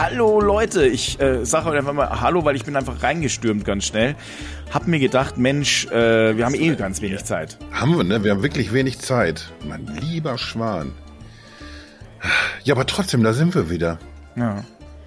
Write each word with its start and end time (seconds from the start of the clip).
Hallo 0.00 0.40
Leute, 0.40 0.86
ich 0.86 1.20
äh, 1.20 1.44
sage 1.44 1.64
heute 1.64 1.78
einfach 1.78 1.92
mal 1.92 2.20
Hallo, 2.20 2.44
weil 2.44 2.54
ich 2.54 2.64
bin 2.64 2.76
einfach 2.76 3.02
reingestürmt 3.02 3.64
ganz 3.64 3.84
schnell. 3.84 4.14
Hab 4.70 4.86
mir 4.86 5.00
gedacht, 5.00 5.38
Mensch, 5.38 5.86
äh, 5.86 6.36
wir 6.36 6.44
haben 6.44 6.54
eh 6.54 6.72
ganz 6.76 7.02
wenig 7.02 7.24
Zeit. 7.24 7.58
Haben 7.72 7.96
wir, 7.96 8.04
ne? 8.04 8.22
Wir 8.22 8.30
haben 8.30 8.44
wirklich 8.44 8.72
wenig 8.72 9.00
Zeit. 9.00 9.50
Mein 9.66 9.86
lieber 10.00 10.38
Schwan. 10.38 10.92
Ja, 12.62 12.74
aber 12.76 12.86
trotzdem, 12.86 13.24
da 13.24 13.32
sind 13.32 13.56
wir 13.56 13.70
wieder. 13.70 13.98
Ja. 14.36 14.62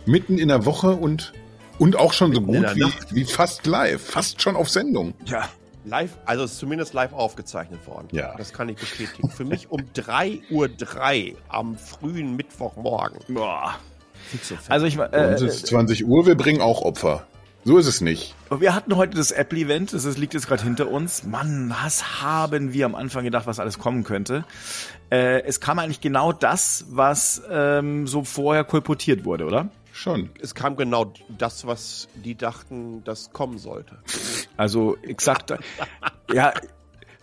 Mitten 0.06 0.38
in 0.38 0.50
der 0.50 0.66
Woche 0.66 0.92
und, 0.92 1.32
und 1.80 1.96
auch 1.96 2.12
schon 2.12 2.34
so 2.34 2.42
Mitten 2.42 2.56
in 2.56 2.82
gut 2.82 2.98
wie, 3.12 3.22
wie 3.22 3.24
fast 3.24 3.66
live. 3.66 4.02
Fast 4.06 4.42
schon 4.42 4.58
auf 4.58 4.70
Sendung. 4.70 5.14
Ja. 5.24 5.48
Live, 5.86 6.18
also 6.26 6.44
es 6.44 6.52
ist 6.52 6.60
zumindest 6.60 6.94
live 6.94 7.14
aufgezeichnet 7.14 7.88
worden. 7.88 8.10
Ja. 8.12 8.36
Das 8.38 8.52
kann 8.52 8.68
ich 8.68 8.76
bestätigen. 8.76 9.30
Für 9.30 9.46
mich 9.46 9.72
um 9.72 9.80
3.03 9.96 10.52
Uhr 10.52 11.38
am 11.48 11.78
frühen 11.78 12.36
Mittwochmorgen. 12.36 13.20
Boah. 13.30 13.80
Also 14.70 14.86
ich 14.86 14.98
äh, 14.98 15.32
uns 15.32 15.42
ist 15.42 15.68
20 15.68 16.06
Uhr, 16.06 16.26
wir 16.26 16.36
bringen 16.36 16.62
auch 16.62 16.82
Opfer. 16.82 17.26
So 17.64 17.78
ist 17.78 17.86
es 17.86 18.02
nicht. 18.02 18.34
wir 18.50 18.74
hatten 18.74 18.96
heute 18.96 19.16
das 19.16 19.32
Apple-Event, 19.32 19.94
das 19.94 20.18
liegt 20.18 20.34
jetzt 20.34 20.48
gerade 20.48 20.64
hinter 20.64 20.90
uns. 20.90 21.24
Mann, 21.24 21.72
was 21.84 22.22
haben 22.24 22.74
wir 22.74 22.86
am 22.86 22.96
Anfang 22.96 23.24
gedacht, 23.24 23.46
was 23.46 23.60
alles 23.60 23.78
kommen 23.78 24.04
könnte? 24.04 24.46
Äh, 25.12 25.44
es 25.44 25.60
kam 25.60 25.78
eigentlich 25.78 26.02
genau 26.02 26.32
das, 26.32 26.86
was 26.90 27.42
ähm, 27.52 28.08
so 28.08 28.24
vorher 28.24 28.64
kolportiert 28.64 29.26
wurde, 29.26 29.46
oder? 29.46 29.70
Schon. 29.94 30.30
es 30.42 30.56
kam 30.56 30.78
genau 30.78 31.14
das, 31.38 31.68
was 31.68 32.08
die 32.16 32.36
dachten, 32.36 33.04
das 33.04 33.32
kommen 33.34 33.58
sollte. 33.58 33.98
Also 34.58 34.98
exakt. 35.04 35.54
ja, 36.34 36.54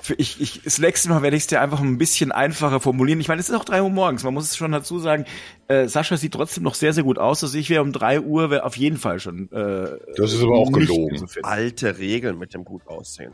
für 0.01 0.15
ich, 0.15 0.41
ich, 0.41 0.62
das 0.62 0.79
nächste 0.79 1.09
Mal 1.09 1.23
werde 1.23 1.37
ich 1.37 1.43
es 1.43 1.47
dir 1.48 1.61
einfach 1.61 1.80
ein 1.80 1.98
bisschen 1.98 2.30
einfacher 2.30 2.80
formulieren. 2.80 3.20
Ich 3.20 3.29
meine, 3.29 3.41
es 3.41 3.48
ist 3.48 3.55
auch 3.55 3.65
drei 3.65 3.83
Uhr 3.83 3.91
morgens. 3.91 4.23
Man 4.23 4.34
muss 4.34 4.45
es 4.45 4.57
schon 4.57 4.73
dazu 4.73 4.98
sagen. 4.98 5.24
Äh, 5.66 5.88
Sascha 5.88 6.16
sieht 6.16 6.34
trotzdem 6.34 6.62
noch 6.62 6.74
sehr, 6.74 6.93
sehr 6.93 7.02
gut 7.05 7.19
aus. 7.19 7.43
Also 7.43 7.59
ich 7.59 7.69
wäre 7.69 7.83
um 7.83 7.93
drei 7.93 8.21
Uhr 8.21 8.51
wär 8.51 8.65
auf 8.65 8.77
jeden 8.77 8.97
Fall 8.97 9.19
schon. 9.19 9.51
Äh, 9.51 9.99
Das 10.16 10.32
ist 10.32 10.43
aber 10.43 10.54
auch 10.54 10.71
gelogen. 10.71 11.26
Alte 11.43 11.99
Regeln 11.99 12.38
mit 12.38 12.54
dem 12.54 12.65
gut 12.65 12.87
aussehen. 12.87 13.32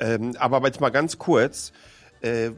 Ähm, 0.00 0.34
aber 0.38 0.64
jetzt 0.66 0.80
mal 0.80 0.90
ganz 0.90 1.18
kurz, 1.18 1.72
äh, 2.20 2.50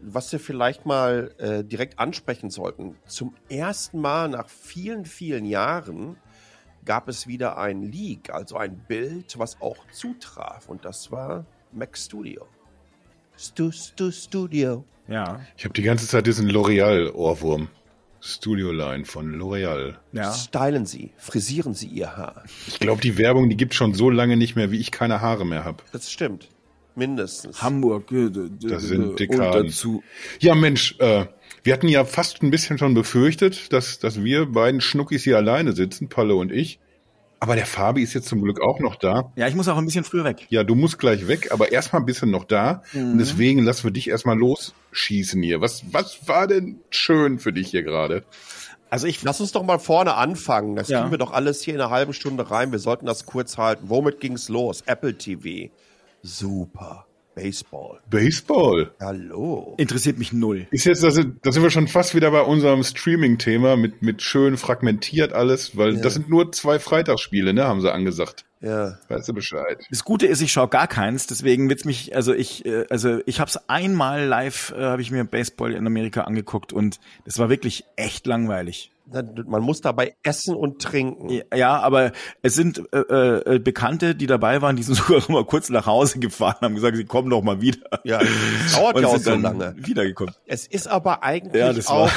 was 0.00 0.30
wir 0.32 0.40
vielleicht 0.40 0.84
mal 0.84 1.34
äh, 1.38 1.64
direkt 1.64 1.98
ansprechen 1.98 2.50
sollten. 2.50 2.96
Zum 3.06 3.34
ersten 3.48 4.00
Mal 4.00 4.28
nach 4.28 4.48
vielen, 4.48 5.06
vielen 5.06 5.44
Jahren 5.44 6.16
gab 6.84 7.08
es 7.08 7.26
wieder 7.26 7.58
ein 7.58 7.82
Leak, 7.82 8.30
also 8.30 8.56
ein 8.56 8.76
Bild, 8.86 9.38
was 9.38 9.60
auch 9.60 9.78
zutraf. 9.92 10.68
Und 10.68 10.84
das 10.84 11.10
war 11.10 11.46
Mac 11.72 11.96
Studio. 11.96 12.46
Stu, 13.42 13.72
Stu, 13.72 14.10
Studio. 14.12 14.84
Ja, 15.08 15.40
Ich 15.56 15.64
habe 15.64 15.74
die 15.74 15.82
ganze 15.82 16.06
Zeit 16.06 16.26
diesen 16.28 16.48
L'Oreal-Ohrwurm. 16.48 17.66
Studio 18.20 18.70
Line 18.70 19.04
von 19.04 19.34
L'Oreal. 19.34 19.94
ja. 20.12 20.32
Stylen 20.32 20.86
Sie, 20.86 21.10
frisieren 21.18 21.74
Sie 21.74 21.88
Ihr 21.88 22.16
Haar. 22.16 22.44
Ich 22.68 22.78
glaube, 22.78 23.00
die 23.00 23.18
Werbung, 23.18 23.48
die 23.50 23.56
gibt 23.56 23.74
schon 23.74 23.94
so 23.94 24.10
lange 24.10 24.36
nicht 24.36 24.54
mehr, 24.54 24.70
wie 24.70 24.78
ich 24.78 24.92
keine 24.92 25.20
Haare 25.20 25.44
mehr 25.44 25.64
habe. 25.64 25.82
Das 25.90 26.08
stimmt. 26.12 26.48
Mindestens. 26.94 27.60
Hamburg. 27.62 28.12
äh, 28.12 28.30
Das 28.60 28.84
sind 28.84 29.18
Dekaden. 29.18 29.66
dazu. 29.66 30.04
Ja, 30.38 30.54
Mensch, 30.54 30.94
äh, 31.00 31.24
wir 31.64 31.72
hatten 31.72 31.88
ja 31.88 32.04
fast 32.04 32.42
ein 32.44 32.50
bisschen 32.52 32.78
schon 32.78 32.94
befürchtet, 32.94 33.72
dass, 33.72 33.98
dass 33.98 34.22
wir 34.22 34.46
beiden 34.46 34.80
Schnuckis 34.80 35.24
hier 35.24 35.36
alleine 35.36 35.72
sitzen, 35.72 36.08
Palle 36.08 36.36
und 36.36 36.52
ich. 36.52 36.78
Aber 37.42 37.56
der 37.56 37.66
Fabi 37.66 38.04
ist 38.04 38.14
jetzt 38.14 38.28
zum 38.28 38.40
Glück 38.40 38.60
auch 38.60 38.78
noch 38.78 38.94
da. 38.94 39.32
Ja, 39.34 39.48
ich 39.48 39.56
muss 39.56 39.66
auch 39.66 39.76
ein 39.76 39.84
bisschen 39.84 40.04
früh 40.04 40.22
weg. 40.22 40.46
Ja, 40.48 40.62
du 40.62 40.76
musst 40.76 41.00
gleich 41.00 41.26
weg, 41.26 41.50
aber 41.50 41.72
erstmal 41.72 42.00
ein 42.00 42.06
bisschen 42.06 42.30
noch 42.30 42.44
da. 42.44 42.84
Und 42.94 43.18
deswegen 43.18 43.64
lassen 43.64 43.82
wir 43.82 43.90
dich 43.90 44.08
erstmal 44.08 44.38
losschießen 44.38 45.42
hier. 45.42 45.60
Was, 45.60 45.82
was 45.92 46.28
war 46.28 46.46
denn 46.46 46.78
schön 46.90 47.40
für 47.40 47.52
dich 47.52 47.68
hier 47.70 47.82
gerade? 47.82 48.22
Also 48.90 49.08
ich. 49.08 49.24
Lass 49.24 49.40
uns 49.40 49.50
doch 49.50 49.64
mal 49.64 49.78
vorne 49.80 50.14
anfangen. 50.14 50.76
Das 50.76 50.88
Ja. 50.88 51.00
kriegen 51.00 51.10
wir 51.10 51.18
doch 51.18 51.32
alles 51.32 51.62
hier 51.62 51.74
in 51.74 51.80
einer 51.80 51.90
halben 51.90 52.12
Stunde 52.12 52.48
rein. 52.48 52.70
Wir 52.70 52.78
sollten 52.78 53.06
das 53.06 53.26
kurz 53.26 53.58
halten. 53.58 53.88
Womit 53.88 54.20
ging's 54.20 54.48
los? 54.48 54.82
Apple 54.86 55.18
TV. 55.18 55.72
Super. 56.22 57.06
Baseball. 57.34 58.00
Baseball. 58.10 58.92
Hallo. 59.00 59.74
Interessiert 59.78 60.18
mich 60.18 60.32
null. 60.32 60.66
Ist 60.70 60.84
jetzt, 60.84 61.02
da 61.02 61.10
sind, 61.10 61.44
da 61.44 61.52
sind 61.52 61.62
wir 61.62 61.70
schon 61.70 61.88
fast 61.88 62.14
wieder 62.14 62.30
bei 62.30 62.42
unserem 62.42 62.82
Streaming-Thema 62.82 63.76
mit, 63.76 64.02
mit 64.02 64.22
schön 64.22 64.56
fragmentiert 64.56 65.32
alles, 65.32 65.76
weil 65.76 65.96
das 65.96 66.14
sind 66.14 66.28
nur 66.28 66.52
zwei 66.52 66.78
Freitagsspiele, 66.78 67.54
ne, 67.54 67.64
haben 67.64 67.80
sie 67.80 67.92
angesagt. 67.92 68.44
Ja. 68.60 68.98
Weißt 69.08 69.28
du 69.28 69.34
Bescheid? 69.34 69.84
Das 69.90 70.04
Gute 70.04 70.26
ist, 70.26 70.40
ich 70.40 70.52
schaue 70.52 70.68
gar 70.68 70.86
keins, 70.86 71.26
deswegen 71.26 71.68
wird's 71.68 71.84
mich, 71.84 72.14
also 72.14 72.32
ich, 72.32 72.64
äh, 72.64 72.84
also 72.90 73.20
ich 73.26 73.40
habe 73.40 73.48
es 73.48 73.68
einmal 73.68 74.24
live, 74.24 74.72
äh, 74.76 74.82
habe 74.82 75.02
ich 75.02 75.10
mir 75.10 75.24
Baseball 75.24 75.72
in 75.72 75.86
Amerika 75.86 76.22
angeguckt 76.22 76.72
und 76.72 77.00
das 77.24 77.38
war 77.38 77.48
wirklich 77.48 77.84
echt 77.96 78.26
langweilig. 78.26 78.92
Man 79.46 79.62
muss 79.62 79.80
dabei 79.80 80.14
essen 80.22 80.54
und 80.56 80.80
trinken. 80.80 81.42
Ja, 81.54 81.78
aber 81.80 82.12
es 82.42 82.54
sind 82.54 82.82
äh, 82.92 82.98
äh, 82.98 83.58
Bekannte, 83.58 84.14
die 84.14 84.26
dabei 84.26 84.62
waren, 84.62 84.76
die 84.76 84.82
sind 84.82 84.94
sogar 84.96 85.22
mal 85.30 85.44
kurz 85.44 85.68
nach 85.70 85.86
Hause 85.86 86.18
gefahren, 86.18 86.56
haben 86.62 86.74
gesagt, 86.74 86.96
sie 86.96 87.04
kommen 87.04 87.28
noch 87.28 87.42
mal 87.42 87.60
wieder. 87.60 87.78
Ja, 88.04 88.18
das 88.18 88.74
dauert 88.74 89.00
ja 89.00 89.06
auch 89.08 89.18
so 89.18 89.34
lange. 89.34 89.74
wiedergekommen. 89.76 90.34
Es 90.46 90.66
ist 90.66 90.86
aber 90.88 91.22
eigentlich 91.22 91.86
Ja, 91.86 91.92
auch, 91.92 92.10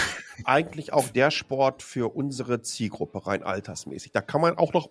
eigentlich 0.43 0.93
auch 0.93 1.09
der 1.09 1.31
Sport 1.31 1.83
für 1.83 2.15
unsere 2.15 2.61
Zielgruppe 2.61 3.25
rein 3.25 3.43
altersmäßig. 3.43 4.11
Da 4.11 4.21
kann 4.21 4.41
man 4.41 4.57
auch 4.57 4.73
noch 4.73 4.89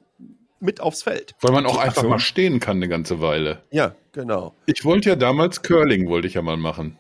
mit 0.61 0.81
aufs 0.81 1.03
Feld. 1.03 1.35
Weil 1.41 1.53
man 1.53 1.67
auch 1.67 1.79
Ach 1.79 1.85
einfach 1.85 2.03
so. 2.03 2.09
mal 2.09 2.19
stehen 2.19 2.61
kann 2.61 2.77
eine 2.79 2.89
ganze 2.89 3.21
Weile. 3.21 3.63
Ja, 3.71 3.95
genau. 4.13 4.55
Ich 4.67 4.85
wollte 4.85 5.11
ja 5.11 5.17
damals 5.17 5.63
Curling, 5.63 6.09
wollte 6.09 6.27
ich 6.29 6.35
ja 6.35 6.43
mal 6.43 6.57
machen. 6.57 6.97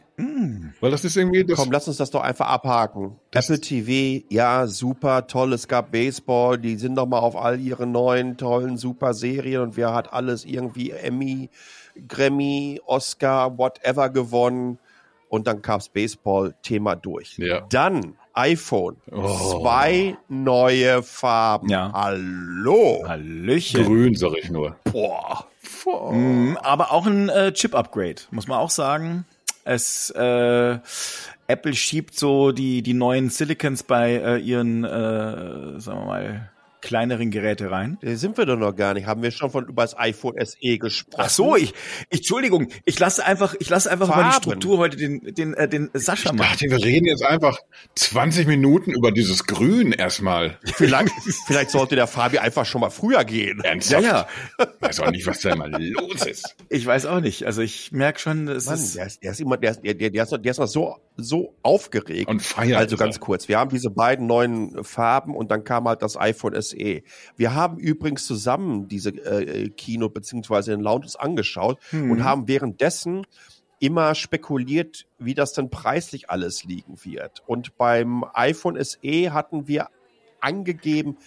Weil 0.81 0.92
das 0.92 1.04
ist 1.04 1.16
irgendwie 1.16 1.44
das. 1.44 1.59
Komm, 1.59 1.72
lass 1.72 1.88
uns 1.88 1.97
das 1.97 2.10
doch 2.10 2.20
einfach 2.22 2.47
abhaken. 2.47 3.16
Das- 3.32 3.50
Apple 3.50 3.60
TV, 3.60 4.25
ja, 4.28 4.69
super, 4.69 5.26
toll. 5.26 5.53
Es 5.53 5.66
gab 5.66 5.91
Baseball, 5.91 6.56
die 6.56 6.76
sind 6.76 6.94
doch 6.94 7.06
mal 7.06 7.19
auf 7.19 7.34
all 7.34 7.59
ihren 7.59 7.91
neuen, 7.91 8.37
tollen, 8.37 8.76
super 8.76 9.12
Serien 9.12 9.60
und 9.62 9.76
wer 9.76 9.92
hat 9.92 10.12
alles 10.12 10.44
irgendwie 10.44 10.92
Emmy, 10.92 11.50
Grammy, 12.06 12.81
Oscar, 12.86 13.59
whatever 13.59 14.09
gewonnen. 14.09 14.78
Und 15.28 15.48
dann 15.48 15.62
gab's 15.62 15.88
Baseball, 15.88 16.54
Thema 16.62 16.94
durch. 16.94 17.36
Ja. 17.38 17.62
Dann 17.71 18.15
iPhone. 18.34 18.97
Oh. 19.11 19.61
Zwei 19.61 20.17
neue 20.28 21.03
Farben. 21.03 21.69
Ja. 21.69 21.91
Hallo. 21.93 23.05
Hallöchen. 23.06 23.84
Grün, 23.84 24.15
sag 24.15 24.33
ich 24.37 24.50
nur. 24.50 24.77
Boah. 24.84 25.47
Mhm, 26.12 26.59
aber 26.62 26.93
auch 26.93 27.06
ein 27.06 27.28
äh, 27.28 27.53
Chip-Upgrade, 27.53 28.22
muss 28.31 28.49
man 28.49 28.59
auch 28.59 28.71
sagen. 28.71 29.27
Es 29.65 30.11
äh, 30.11 30.78
Apple 31.47 31.75
schiebt 31.75 32.19
so 32.19 32.53
die 32.53 32.83
die 32.83 32.95
neuen 32.95 33.31
Silicons 33.31 33.83
bei 33.83 34.12
äh, 34.12 34.39
ihren, 34.39 34.84
äh, 34.84 35.81
sagen 35.81 36.01
wir 36.01 36.06
mal, 36.06 36.51
kleineren 36.84 37.31
Geräte 37.31 37.71
rein. 37.71 37.99
Da 38.03 38.15
sind 38.15 38.39
wir 38.39 38.47
doch 38.47 38.56
noch 38.56 38.77
gar 38.77 38.95
nicht. 38.95 39.06
Haben 39.06 39.22
wir 39.22 39.31
schon 39.33 39.50
von 39.50 39.67
über 39.67 39.83
das 39.83 39.99
iPhone 39.99 40.34
SE 40.45 40.78
gesprochen? 40.78 41.22
Ach 41.25 41.31
so, 41.31 41.56
ich, 41.56 41.75
ich 42.11 42.21
Entschuldigung, 42.21 42.69
ich 42.84 42.99
lasse 42.99 43.25
einfach, 43.25 43.55
ich 43.59 43.69
lasse 43.69 43.91
einfach 43.91 44.09
mal 44.09 44.17
die 44.17 44.31
Farben. 44.31 44.43
Struktur 44.43 44.78
heute 44.78 44.97
den 44.97 45.21
den 45.34 45.55
äh, 45.55 45.69
den 45.69 45.91
Sascha 45.95 46.31
Ich 46.31 46.39
machen. 46.39 46.49
dachte, 46.53 46.71
wir 46.71 46.84
reden 46.84 47.06
jetzt 47.06 47.25
einfach 47.25 47.59
20 47.97 48.47
Minuten 48.47 48.93
über 48.93 49.11
dieses 49.12 49.45
Grün 49.47 49.93
erstmal. 49.93 50.59
Vielleicht, 50.75 51.11
vielleicht 51.47 51.71
sollte 51.71 51.95
der 51.97 52.06
Fabi 52.06 52.39
einfach 52.39 52.67
schon 52.67 52.81
mal 52.81 52.91
früher 52.91 53.25
gehen. 53.25 53.61
Ja, 53.62 53.71
Ernsthaft? 53.71 54.05
ja. 54.05 54.27
Weiß 54.81 55.01
auch 55.01 55.11
nicht, 55.11 55.27
was 55.27 55.41
da 55.41 55.51
immer 55.53 55.69
los 55.69 56.27
ist. 56.27 56.56
Ich 56.69 56.84
weiß 56.87 57.06
auch 57.06 57.21
nicht. 57.21 57.47
Also 57.47 57.62
ich 57.62 57.93
merke 57.93 58.19
schon, 58.21 58.49
es 58.49 58.66
Mann, 58.66 58.75
ist 58.75 58.97
der 58.97 59.06
ist, 59.06 59.22
der 59.22 59.31
ist 59.33 59.41
immer, 59.41 59.56
der 59.56 59.71
ist, 59.72 59.83
der, 59.84 59.95
der, 59.95 60.11
der 60.11 60.22
ist, 60.25 60.33
noch, 60.33 60.39
der 60.39 60.51
ist 60.51 60.59
noch 60.59 60.66
so, 60.66 60.97
so 61.16 61.55
aufgeregt. 61.62 62.28
Und 62.28 62.43
feiert 62.43 62.78
Also 62.78 62.97
ganz 62.97 63.21
kurz. 63.21 63.49
Wir 63.49 63.59
haben 63.59 63.71
diese 63.71 63.91
beiden 63.91 64.27
neuen 64.27 64.83
Farben 64.84 65.34
und 65.34 65.51
dann 65.51 65.65
kam 65.65 65.87
halt 65.89 66.03
das 66.03 66.16
iPhone 66.16 66.61
SE. 66.61 66.74
Wir 67.37 67.55
haben 67.55 67.79
übrigens 67.79 68.27
zusammen 68.27 68.89
diese 68.89 69.11
äh, 69.11 69.69
Kino 69.71 70.09
beziehungsweise 70.09 70.73
den 70.73 70.81
Lounges 70.81 71.17
angeschaut 71.17 71.79
und 71.93 72.25
haben 72.25 72.49
währenddessen 72.49 73.27
immer 73.79 74.15
spekuliert, 74.15 75.07
wie 75.19 75.34
das 75.34 75.53
denn 75.53 75.71
preislich 75.71 76.31
alles 76.31 76.65
liegen 76.65 76.97
wird. 77.05 77.43
Und 77.47 77.77
beim 77.77 78.25
iPhone 78.33 78.83
SE 78.83 79.33
hatten 79.33 79.69
wir 79.69 79.89
angegeben, 80.41 81.19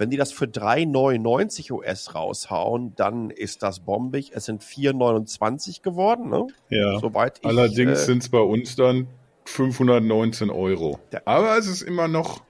wenn 0.00 0.08
die 0.08 0.16
das 0.16 0.32
für 0.32 0.46
3,99 0.46 1.70
US 1.72 2.14
raushauen, 2.14 2.94
dann 2.96 3.28
ist 3.28 3.62
das 3.62 3.80
bombig. 3.80 4.32
Es 4.34 4.46
sind 4.46 4.62
4,29 4.64 5.82
geworden, 5.82 6.30
ne? 6.30 6.46
Ja. 6.70 6.98
Soweit 6.98 7.38
ich, 7.40 7.46
Allerdings 7.46 8.00
äh, 8.00 8.04
sind 8.06 8.22
es 8.22 8.30
bei 8.30 8.40
uns 8.40 8.76
dann 8.76 9.08
519 9.44 10.48
Euro. 10.48 10.98
Aber 11.26 11.58
es 11.58 11.66
ist 11.66 11.82
immer 11.82 12.08
noch. 12.08 12.42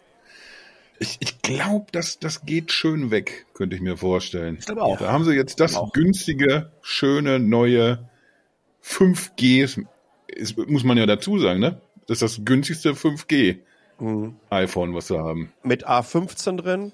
Ich, 1.03 1.17
ich 1.21 1.41
glaube, 1.41 1.87
das, 1.93 2.19
das 2.19 2.45
geht 2.45 2.73
schön 2.73 3.11
weg, 3.11 3.47
könnte 3.55 3.75
ich 3.75 3.81
mir 3.83 3.97
vorstellen. 3.97 4.57
Ich 4.61 4.67
glaube 4.67 4.83
auch. 4.83 4.99
Da 4.99 5.11
haben 5.11 5.25
sie 5.25 5.33
jetzt 5.33 5.59
das 5.59 5.77
günstige, 5.95 6.71
schöne, 6.83 7.39
neue 7.41 8.07
5G, 8.85 9.85
ist, 10.29 10.57
muss 10.69 10.85
man 10.85 10.99
ja 10.99 11.07
dazu 11.07 11.39
sagen, 11.39 11.59
ne? 11.61 11.81
Das 12.07 12.21
ist 12.21 12.39
das 12.39 12.45
günstigste 12.45 12.91
5G 12.95 13.59
Mhm. 13.99 14.37
iPhone, 14.49 14.95
was 14.95 15.11
wir 15.11 15.19
haben. 15.19 15.53
mit 15.63 15.87
A15 15.89 16.57
drin. 16.57 16.93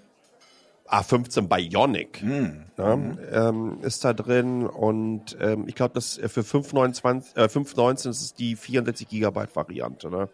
A15 0.89 1.49
Bionic 1.49 2.21
Hm. 2.21 2.65
ne, 2.77 3.19
ähm, 3.33 3.79
ist 3.83 4.05
da 4.05 4.13
drin 4.13 4.65
und 4.67 5.37
ähm, 5.41 5.65
ich 5.67 5.75
glaube, 5.75 5.95
das 5.95 6.17
äh, 6.19 6.29
für 6.29 6.45
529, 6.45 7.37
äh, 7.37 7.49
519 7.49 8.11
ist 8.13 8.23
es 8.23 8.35
die 8.35 8.55
64 8.55 9.09
Gigabyte 9.09 9.55
Variante. 9.57 10.11
Ne? 10.11 10.29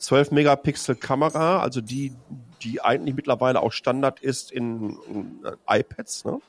12 0.00 0.32
Megapixel 0.32 0.96
Kamera, 0.96 1.60
also 1.60 1.80
die 1.80 2.12
die 2.62 2.80
eigentlich 2.80 3.16
mittlerweile 3.16 3.60
auch 3.60 3.72
Standard 3.72 4.20
ist 4.20 4.52
in, 4.52 4.98
in 5.08 5.40
äh, 5.44 5.80
iPads. 5.80 6.24
Ne? 6.24 6.40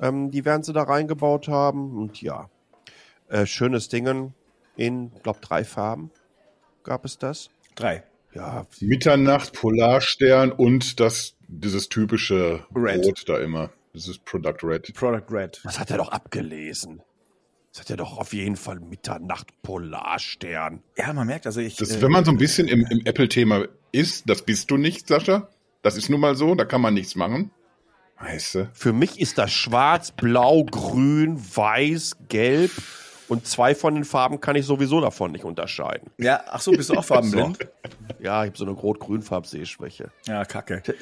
Ähm, 0.00 0.30
die 0.30 0.44
werden 0.44 0.62
sie 0.62 0.72
da 0.72 0.82
reingebaut 0.82 1.48
haben. 1.48 1.96
Und 1.96 2.20
ja, 2.20 2.48
äh, 3.28 3.46
schönes 3.46 3.88
Dingen 3.88 4.34
in, 4.76 5.12
glaube 5.22 5.40
drei 5.40 5.64
Farben 5.64 6.10
gab 6.82 7.04
es 7.04 7.18
das. 7.18 7.50
Drei. 7.74 8.02
Ja, 8.34 8.66
Mitternacht, 8.80 9.52
Polarstern 9.52 10.50
und 10.50 10.98
das, 10.98 11.36
dieses 11.46 11.88
typische 11.88 12.66
Red. 12.74 13.04
Rot 13.04 13.28
da 13.28 13.38
immer. 13.38 13.70
Dieses 13.94 14.18
Product 14.18 14.56
Red. 14.64 14.92
Product 14.94 15.30
Red. 15.30 15.60
das 15.62 15.78
hat 15.78 15.90
er 15.92 15.98
doch 15.98 16.08
abgelesen. 16.08 17.00
Das 17.74 17.80
hat 17.80 17.90
er 17.90 17.96
doch 17.96 18.18
auf 18.18 18.32
jeden 18.32 18.54
Fall 18.54 18.78
Mitternacht 18.78 19.48
Polarstern. 19.62 20.84
Ja, 20.96 21.12
man 21.12 21.26
merkt, 21.26 21.44
also 21.44 21.60
ich. 21.60 21.74
Das, 21.74 21.90
äh, 21.90 22.02
wenn 22.02 22.12
man 22.12 22.24
so 22.24 22.30
ein 22.30 22.38
bisschen 22.38 22.68
im, 22.68 22.86
im 22.86 23.00
Apple-Thema 23.04 23.66
ist, 23.90 24.30
das 24.30 24.42
bist 24.42 24.70
du 24.70 24.76
nicht, 24.76 25.08
Sascha. 25.08 25.48
Das 25.82 25.96
ist 25.96 26.08
nun 26.08 26.20
mal 26.20 26.36
so, 26.36 26.54
da 26.54 26.64
kann 26.64 26.80
man 26.80 26.94
nichts 26.94 27.16
machen. 27.16 27.50
Weißt 28.20 28.54
du? 28.54 28.70
Für 28.74 28.92
mich 28.92 29.18
ist 29.18 29.38
das 29.38 29.52
schwarz, 29.52 30.12
blau, 30.12 30.62
grün, 30.62 31.36
weiß, 31.36 32.16
gelb 32.28 32.70
und 33.28 33.46
zwei 33.46 33.74
von 33.74 33.94
den 33.94 34.04
Farben 34.04 34.40
kann 34.40 34.56
ich 34.56 34.66
sowieso 34.66 35.00
davon 35.00 35.32
nicht 35.32 35.44
unterscheiden. 35.44 36.10
ja, 36.18 36.42
ach 36.46 36.60
so, 36.60 36.72
bist 36.72 36.90
du 36.90 36.94
auch 36.94 37.04
farbenblind? 37.04 37.58
Ja, 38.20 38.44
ich 38.44 38.50
habe 38.50 38.58
so 38.58 38.64
eine 38.64 38.72
Rot-Grün-Farbsehschwäche. 38.72 40.10
Ja, 40.26 40.44
kacke. 40.44 40.82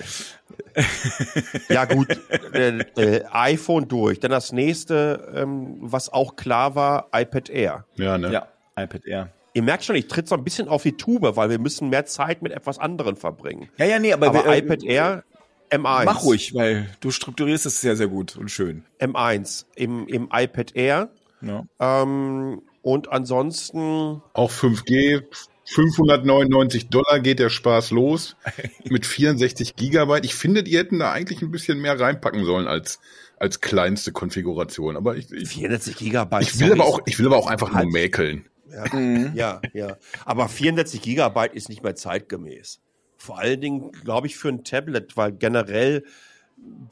Ja 1.68 1.86
gut, 1.86 2.08
äh, 2.52 2.78
äh, 2.96 3.24
iPhone 3.30 3.88
durch. 3.88 4.20
Dann 4.20 4.30
das 4.30 4.52
nächste, 4.52 5.32
ähm, 5.34 5.78
was 5.80 6.12
auch 6.12 6.36
klar 6.36 6.74
war, 6.74 7.08
iPad 7.14 7.48
Air. 7.50 7.86
Ja, 7.96 8.18
ne? 8.18 8.32
Ja, 8.32 8.48
iPad 8.76 9.06
Air. 9.06 9.28
Ihr 9.54 9.62
merkt 9.62 9.84
schon, 9.84 9.96
ich 9.96 10.08
tritt 10.08 10.28
so 10.28 10.34
ein 10.34 10.44
bisschen 10.44 10.68
auf 10.68 10.82
die 10.82 10.96
Tube, 10.96 11.36
weil 11.36 11.50
wir 11.50 11.58
müssen 11.58 11.90
mehr 11.90 12.06
Zeit 12.06 12.42
mit 12.42 12.52
etwas 12.52 12.78
anderem 12.78 13.16
verbringen. 13.16 13.68
Ja, 13.76 13.86
ja, 13.86 13.98
nee, 13.98 14.12
aber, 14.12 14.28
Aber 14.28 14.44
wir, 14.44 14.52
äh, 14.52 14.58
iPad 14.58 14.82
Air, 14.82 15.24
M1. 15.70 16.04
Mach 16.04 16.22
ruhig, 16.22 16.54
weil 16.54 16.88
du 17.00 17.10
strukturierst 17.10 17.66
es 17.66 17.80
sehr, 17.80 17.96
sehr 17.96 18.08
gut 18.08 18.36
und 18.36 18.50
schön. 18.50 18.84
M1 18.98 19.66
im, 19.74 20.06
im 20.06 20.28
iPad 20.32 20.74
Air. 20.74 21.10
Ja. 21.42 21.64
Ähm, 21.80 22.62
und 22.82 23.12
ansonsten 23.12 24.22
Auch 24.32 24.50
5G, 24.50 25.22
599 25.64 26.88
Dollar 26.88 27.20
geht 27.20 27.38
der 27.38 27.50
Spaß 27.50 27.90
los 27.90 28.36
mit 28.88 29.06
64 29.06 29.76
Gigabyte. 29.76 30.24
Ich 30.24 30.34
finde, 30.34 30.62
die 30.62 30.76
hätten 30.76 30.98
da 30.98 31.12
eigentlich 31.12 31.42
ein 31.42 31.50
bisschen 31.50 31.80
mehr 31.80 31.98
reinpacken 31.98 32.44
sollen 32.44 32.66
als, 32.66 33.00
als 33.38 33.60
kleinste 33.60 34.12
Konfiguration. 34.12 34.96
Aber 34.96 35.16
ich, 35.16 35.30
ich, 35.32 35.48
64 35.48 35.96
Gigabyte. 35.96 36.42
ich 36.42 36.58
will 36.58 36.68
sorry, 36.68 36.80
aber 36.80 36.88
auch, 36.88 37.00
ich 37.06 37.18
will 37.18 37.26
aber 37.26 37.36
auch 37.36 37.46
einfach 37.46 37.68
nur 37.68 37.78
Halt. 37.78 37.88
mäkeln. 37.90 38.46
Ja, 38.72 39.30
ja, 39.34 39.60
ja. 39.74 39.96
Aber 40.24 40.48
64 40.48 41.02
Gigabyte 41.02 41.54
ist 41.54 41.68
nicht 41.68 41.82
mehr 41.82 41.94
zeitgemäß. 41.94 42.80
Vor 43.16 43.38
allen 43.38 43.60
Dingen, 43.60 43.92
glaube 44.04 44.26
ich, 44.26 44.36
für 44.36 44.48
ein 44.48 44.64
Tablet, 44.64 45.16
weil 45.16 45.32
generell 45.32 46.04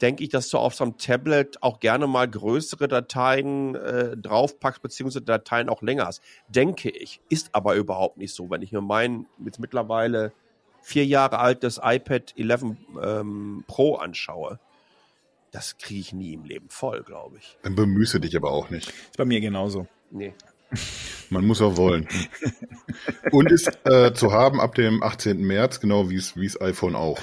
denke 0.01 0.23
ich, 0.23 0.29
dass 0.29 0.49
du 0.49 0.57
auf 0.57 0.75
so 0.75 0.83
einem 0.83 0.97
Tablet 0.97 1.61
auch 1.61 1.79
gerne 1.79 2.07
mal 2.07 2.29
größere 2.29 2.87
Dateien 2.87 3.75
äh, 3.75 4.17
draufpackst, 4.17 4.81
beziehungsweise 4.81 5.23
Dateien 5.23 5.69
auch 5.69 5.81
länger 5.81 6.07
hast. 6.07 6.21
Denke 6.47 6.89
ich. 6.89 7.21
Ist 7.29 7.53
aber 7.53 7.75
überhaupt 7.75 8.17
nicht 8.17 8.33
so. 8.33 8.49
Wenn 8.49 8.61
ich 8.61 8.71
mir 8.71 8.81
mein 8.81 9.25
jetzt 9.43 9.59
mittlerweile 9.59 10.33
vier 10.81 11.05
Jahre 11.05 11.39
altes 11.39 11.79
iPad 11.81 12.33
11 12.37 12.63
ähm, 13.01 13.63
Pro 13.67 13.95
anschaue, 13.95 14.59
das 15.51 15.77
kriege 15.77 15.99
ich 15.99 16.13
nie 16.13 16.33
im 16.33 16.45
Leben 16.45 16.69
voll, 16.69 17.03
glaube 17.03 17.37
ich. 17.37 17.57
Dann 17.63 17.75
bemüße 17.75 18.19
dich 18.19 18.35
aber 18.35 18.51
auch 18.51 18.69
nicht. 18.69 18.89
Ist 18.89 19.17
bei 19.17 19.25
mir 19.25 19.41
genauso. 19.41 19.87
Nee. 20.09 20.33
Man 21.29 21.45
muss 21.45 21.61
auch 21.61 21.77
wollen. 21.77 22.07
Und 23.31 23.51
ist 23.51 23.79
äh, 23.85 24.13
zu 24.13 24.31
haben 24.31 24.59
ab 24.59 24.75
dem 24.75 25.03
18. 25.03 25.39
März, 25.41 25.79
genau 25.79 26.09
wie 26.09 26.15
es 26.15 26.35
wie 26.35 26.45
es 26.45 26.59
iPhone 26.59 26.95
auch. 26.95 27.19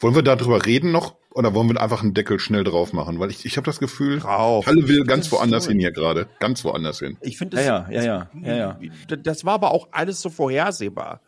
Wollen 0.00 0.14
wir 0.14 0.22
darüber 0.22 0.66
reden 0.66 0.92
noch 0.92 1.14
oder 1.34 1.52
wollen 1.52 1.68
wir 1.68 1.80
einfach 1.82 2.02
einen 2.02 2.14
Deckel 2.14 2.38
schnell 2.38 2.62
drauf 2.62 2.92
machen? 2.92 3.18
Weil 3.18 3.30
ich, 3.30 3.44
ich 3.44 3.56
habe 3.56 3.64
das 3.66 3.80
Gefühl, 3.80 4.20
Drauf. 4.20 4.66
Halle 4.66 4.86
will 4.88 5.04
ganz 5.04 5.30
woanders 5.32 5.66
hin 5.66 5.80
hier 5.80 5.90
gerade. 5.90 6.28
Ganz 6.38 6.64
woanders 6.64 7.00
hin. 7.00 7.18
Ich 7.20 7.36
finde 7.36 7.60
Ja, 7.62 7.80
das, 7.80 7.92
ja, 7.92 8.02
ja, 8.04 8.28
ja, 8.40 8.56
ja, 8.56 8.78
ja. 8.80 9.16
das 9.16 9.44
war 9.44 9.54
aber 9.54 9.72
auch 9.72 9.88
alles 9.90 10.22
so 10.22 10.30
vorhersehbar. 10.30 11.20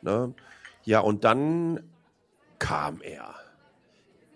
Ne? 0.00 0.32
Ja, 0.84 1.00
und 1.00 1.24
dann 1.24 1.80
kam 2.58 3.02
er. 3.02 3.34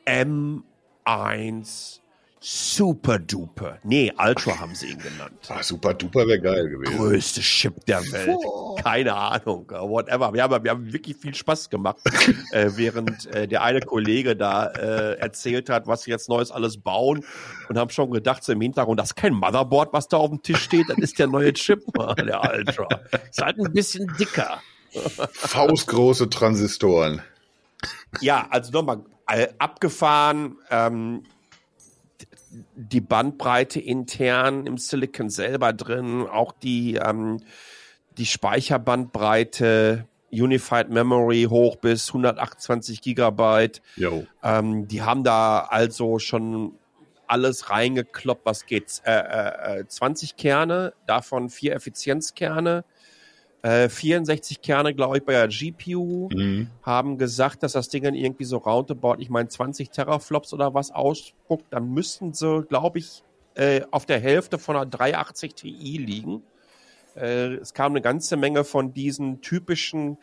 M1 0.07 2.01
Super 2.49 3.19
Duper. 3.19 3.81
Nee, 3.83 4.13
Ultra 4.17 4.61
haben 4.61 4.77
sie 4.77 4.91
ihn 4.93 4.99
genannt. 4.99 5.33
Ah, 5.49 5.65
super 5.65 5.95
duper 5.95 6.29
wäre 6.29 6.41
geil 6.41 6.69
gewesen. 6.69 6.97
Größte 6.97 7.41
Chip 7.41 7.85
der 7.87 8.01
Welt. 8.13 8.39
Keine 8.85 9.17
Ahnung. 9.17 9.69
Whatever. 9.69 10.33
Wir 10.33 10.45
haben, 10.45 10.63
wir 10.63 10.71
haben 10.71 10.93
wirklich 10.93 11.17
viel 11.17 11.35
Spaß 11.35 11.71
gemacht, 11.71 11.99
äh, 12.53 12.71
während 12.77 13.27
äh, 13.35 13.49
der 13.49 13.65
eine 13.65 13.81
Kollege 13.81 14.37
da 14.37 14.67
äh, 14.69 15.19
erzählt 15.19 15.69
hat, 15.69 15.89
was 15.89 16.03
sie 16.03 16.13
jetzt 16.13 16.29
Neues 16.29 16.53
alles 16.53 16.79
bauen 16.79 17.25
und 17.69 17.79
haben 17.79 17.91
schon 17.91 18.13
gedacht, 18.13 18.45
so 18.45 18.53
im 18.53 18.61
Hintergrund, 18.61 19.01
das 19.01 19.09
ist 19.09 19.17
kein 19.17 19.35
Motherboard, 19.35 19.93
was 19.93 20.07
da 20.07 20.19
auf 20.19 20.31
dem 20.31 20.41
Tisch 20.41 20.63
steht, 20.63 20.89
das 20.89 20.99
ist 20.99 21.19
der 21.19 21.27
neue 21.27 21.53
Chip, 21.53 21.83
der 22.17 22.55
Ultra. 22.55 22.87
Ist 23.29 23.43
halt 23.43 23.59
ein 23.59 23.73
bisschen 23.73 24.07
dicker. 24.21 24.63
Faustgroße 25.33 26.31
Transistoren. 26.31 27.23
Ja, 28.21 28.47
also 28.51 28.71
nochmal 28.71 29.03
äh, 29.27 29.49
abgefahren. 29.59 30.59
Ähm, 30.71 31.25
die 32.75 33.01
Bandbreite 33.01 33.81
intern 33.81 34.67
im 34.67 34.79
Silicon 34.79 35.31
selber 35.31 35.73
drin, 35.73 36.27
auch 36.27 36.53
die, 36.53 36.95
ähm, 36.95 37.41
die 38.19 38.27
Speicherbandbreite, 38.27 40.07
Unified 40.33 40.91
Memory 40.91 41.47
hoch 41.49 41.77
bis 41.77 42.09
128 42.09 43.01
Gigabyte. 43.01 43.81
Ähm, 44.43 44.89
die 44.89 45.03
haben 45.03 45.25
da 45.25 45.61
also 45.61 46.19
schon 46.19 46.73
alles 47.27 47.71
reingekloppt, 47.71 48.45
was 48.45 48.67
geht. 48.67 49.03
Äh, 49.05 49.81
äh, 49.81 49.87
20 49.87 50.37
Kerne, 50.37 50.93
davon 51.07 51.49
vier 51.49 51.75
Effizienzkerne, 51.75 52.85
äh, 53.67 53.89
64 53.89 54.63
Kerne, 54.63 54.95
glaube 54.95 55.19
ich, 55.19 55.25
bei 55.25 55.33
der 55.33 55.49
GPU 55.49 56.29
Mhm. 56.33 56.71
haben 56.83 57.19
gesagt, 57.19 57.65
dass 57.65 57.73
das 57.73 57.89
Ding 57.89 58.05
dann 58.05 58.15
irgendwie 58.15 58.45
so 58.45 58.59
roundabout, 58.59 59.17
ich 59.19 59.29
meine 59.29 59.49
20 59.49 59.91
Teraflops 59.91 60.53
oder 60.53 60.73
was 60.73 60.93
ausspuckt, 60.93 61.65
dann 61.71 61.93
müssten 61.93 62.33
sie, 62.33 62.63
glaube 62.69 63.01
ich, 63.01 63.25
äh, 63.57 63.81
auf 63.91 64.07
der 64.07 64.21
Hälfte 64.21 64.59
von 64.59 64.77
einer 64.77 64.87
380 64.87 65.55
Ti 65.55 65.71
liegen. 65.99 66.43
Äh, 67.17 67.55
es 67.55 67.75
kam 67.75 67.93
eine 67.93 68.03
ganze 68.03 68.37
Menge 68.37 68.63
von 68.65 68.93
diesen 68.95 69.41
typischen 69.41 70.19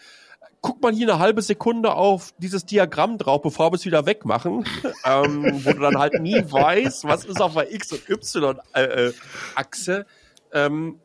Guck 0.61 0.81
mal 0.81 0.93
hier 0.93 1.09
eine 1.09 1.19
halbe 1.19 1.41
Sekunde 1.41 1.93
auf 1.93 2.33
dieses 2.37 2.65
Diagramm 2.65 3.17
drauf, 3.17 3.41
bevor 3.41 3.71
wir 3.71 3.75
es 3.75 3.85
wieder 3.85 4.05
wegmachen, 4.05 4.63
ähm, 5.05 5.59
wo 5.65 5.73
du 5.73 5.81
dann 5.81 5.97
halt 5.97 6.19
nie 6.19 6.37
weißt, 6.49 7.03
was 7.03 7.25
ist 7.25 7.41
auf 7.41 7.53
der 7.55 7.73
X- 7.73 7.91
und 7.91 8.09
Y-Achse. 8.09 10.05
ähm, 10.53 10.99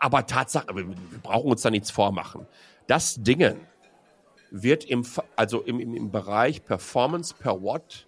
aber 0.00 0.26
Tatsache, 0.26 0.74
wir 0.74 0.86
brauchen 1.22 1.50
uns 1.50 1.62
da 1.62 1.70
nichts 1.70 1.90
vormachen. 1.90 2.46
Das 2.86 3.22
Dingen 3.22 3.60
wird 4.50 4.84
im, 4.84 5.06
also 5.36 5.60
im, 5.60 5.80
im, 5.80 5.94
im 5.94 6.10
Bereich 6.10 6.64
Performance 6.64 7.34
per 7.34 7.62
Watt 7.62 8.06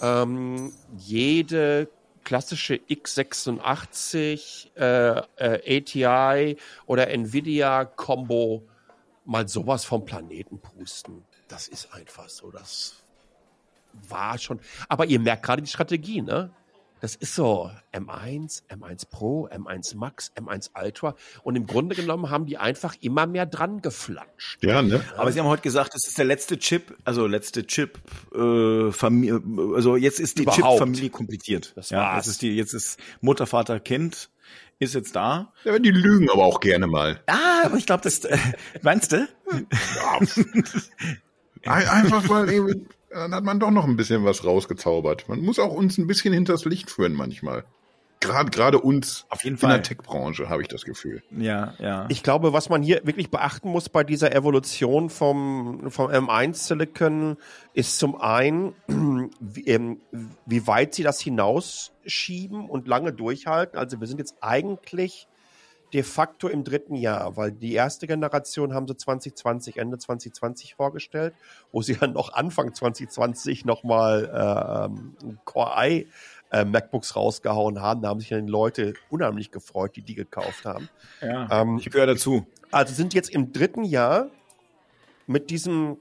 ähm, 0.00 0.72
jede 0.96 1.88
klassische 2.24 2.74
x86 2.74 4.76
äh, 4.76 5.22
äh, 5.36 5.78
ATI 5.78 6.56
oder 6.86 7.08
Nvidia 7.08 7.84
Combo 7.84 8.62
mal 9.24 9.48
sowas 9.48 9.84
vom 9.84 10.04
Planeten 10.04 10.60
pusten. 10.60 11.24
Das 11.48 11.68
ist 11.68 11.94
einfach 11.94 12.28
so. 12.28 12.50
Das 12.50 12.96
war 14.08 14.38
schon. 14.38 14.60
Aber 14.88 15.06
ihr 15.06 15.20
merkt 15.20 15.44
gerade 15.44 15.62
die 15.62 15.70
Strategie, 15.70 16.22
ne? 16.22 16.50
Das 17.00 17.14
ist 17.16 17.34
so 17.34 17.70
M1, 17.92 18.62
M1 18.68 19.08
Pro, 19.10 19.48
M1 19.48 19.96
Max, 19.96 20.32
M1 20.38 20.70
Ultra. 20.80 21.16
Und 21.42 21.56
im 21.56 21.66
Grunde 21.66 21.96
genommen 21.96 22.30
haben 22.30 22.46
die 22.46 22.58
einfach 22.58 22.94
immer 23.00 23.26
mehr 23.26 23.46
dran 23.46 23.80
geflanscht. 23.80 24.62
Ja, 24.62 24.82
ne? 24.82 25.02
Aber 25.16 25.32
Sie 25.32 25.40
haben 25.40 25.46
heute 25.46 25.62
gesagt, 25.62 25.94
das 25.94 26.06
ist 26.06 26.18
der 26.18 26.26
letzte 26.26 26.58
Chip, 26.58 26.96
also 27.04 27.26
letzte 27.26 27.66
Chip, 27.66 27.98
äh, 28.34 28.92
Familie, 28.92 29.40
also 29.74 29.96
jetzt 29.96 30.20
ist 30.20 30.38
die. 30.38 30.44
Chip-Familie 30.44 31.10
komplettiert. 31.10 31.72
Das 31.76 31.90
ja, 31.90 32.16
jetzt 32.16 32.26
ist 32.26 32.42
die, 32.42 32.54
jetzt 32.54 32.74
ist 32.74 32.98
Mutter, 33.20 33.46
Vater, 33.46 33.80
Kind 33.80 34.28
ist 34.78 34.94
jetzt 34.94 35.14
da. 35.14 35.52
Ja, 35.64 35.78
die 35.78 35.90
lügen 35.90 36.30
aber 36.30 36.44
auch 36.44 36.60
gerne 36.60 36.86
mal. 36.86 37.20
Ah, 37.26 37.62
aber 37.66 37.76
ich 37.76 37.86
glaube, 37.86 38.02
das 38.02 38.24
äh, 38.24 38.36
meinst 38.82 39.12
du? 39.12 39.28
Ein- 41.66 41.88
Einfach 41.88 42.26
mal 42.28 42.50
eben, 42.50 42.86
dann 43.10 43.34
hat 43.34 43.44
man 43.44 43.60
doch 43.60 43.70
noch 43.70 43.84
ein 43.84 43.96
bisschen 43.96 44.24
was 44.24 44.44
rausgezaubert. 44.44 45.28
Man 45.28 45.40
muss 45.40 45.58
auch 45.58 45.72
uns 45.72 45.98
ein 45.98 46.06
bisschen 46.06 46.32
hinters 46.32 46.64
Licht 46.64 46.90
führen 46.90 47.14
manchmal. 47.14 47.64
Gerade, 48.22 48.50
gerade 48.50 48.78
uns 48.78 49.24
Auf 49.30 49.44
jeden 49.44 49.54
in 49.54 49.58
Fall. 49.58 49.70
der 49.70 49.82
Tech-Branche 49.82 50.50
habe 50.50 50.60
ich 50.60 50.68
das 50.68 50.84
Gefühl. 50.84 51.22
Ja, 51.30 51.72
ja. 51.78 52.04
Ich 52.10 52.22
glaube, 52.22 52.52
was 52.52 52.68
man 52.68 52.82
hier 52.82 53.00
wirklich 53.04 53.30
beachten 53.30 53.70
muss 53.70 53.88
bei 53.88 54.04
dieser 54.04 54.34
Evolution 54.34 55.08
vom, 55.08 55.90
vom 55.90 56.10
M1 56.10 56.54
Silicon 56.54 57.38
ist 57.72 57.98
zum 57.98 58.20
einen, 58.20 58.74
wie, 59.40 59.64
ähm, 59.64 60.02
wie 60.44 60.66
weit 60.66 60.94
sie 60.94 61.02
das 61.02 61.18
hinausschieben 61.18 62.68
und 62.68 62.86
lange 62.86 63.14
durchhalten. 63.14 63.78
Also 63.78 64.00
wir 64.00 64.06
sind 64.06 64.18
jetzt 64.18 64.36
eigentlich 64.42 65.26
de 65.92 66.02
facto 66.02 66.48
im 66.48 66.64
dritten 66.64 66.94
Jahr, 66.94 67.36
weil 67.36 67.52
die 67.52 67.72
erste 67.72 68.06
Generation 68.06 68.74
haben 68.74 68.86
sie 68.86 68.96
2020, 68.96 69.76
Ende 69.76 69.98
2020 69.98 70.74
vorgestellt, 70.74 71.34
wo 71.72 71.82
sie 71.82 71.96
dann 71.96 72.12
noch 72.12 72.32
Anfang 72.32 72.74
2020 72.74 73.64
nochmal 73.64 74.30
äh, 74.32 74.84
ähm, 74.86 75.38
Core 75.44 75.72
i 75.88 76.08
äh, 76.52 76.64
MacBooks 76.64 77.16
rausgehauen 77.16 77.80
haben. 77.80 78.02
Da 78.02 78.08
haben 78.08 78.20
sich 78.20 78.28
dann 78.28 78.46
die 78.46 78.52
Leute 78.52 78.94
unheimlich 79.08 79.50
gefreut, 79.50 79.96
die 79.96 80.02
die 80.02 80.14
gekauft 80.14 80.64
haben. 80.64 80.88
Ja, 81.20 81.62
ähm, 81.62 81.78
ich 81.78 81.90
gehöre 81.90 82.06
dazu. 82.06 82.46
Also 82.70 82.94
sind 82.94 83.14
jetzt 83.14 83.30
im 83.30 83.52
dritten 83.52 83.84
Jahr 83.84 84.28
mit 85.26 85.50
diesem 85.50 85.96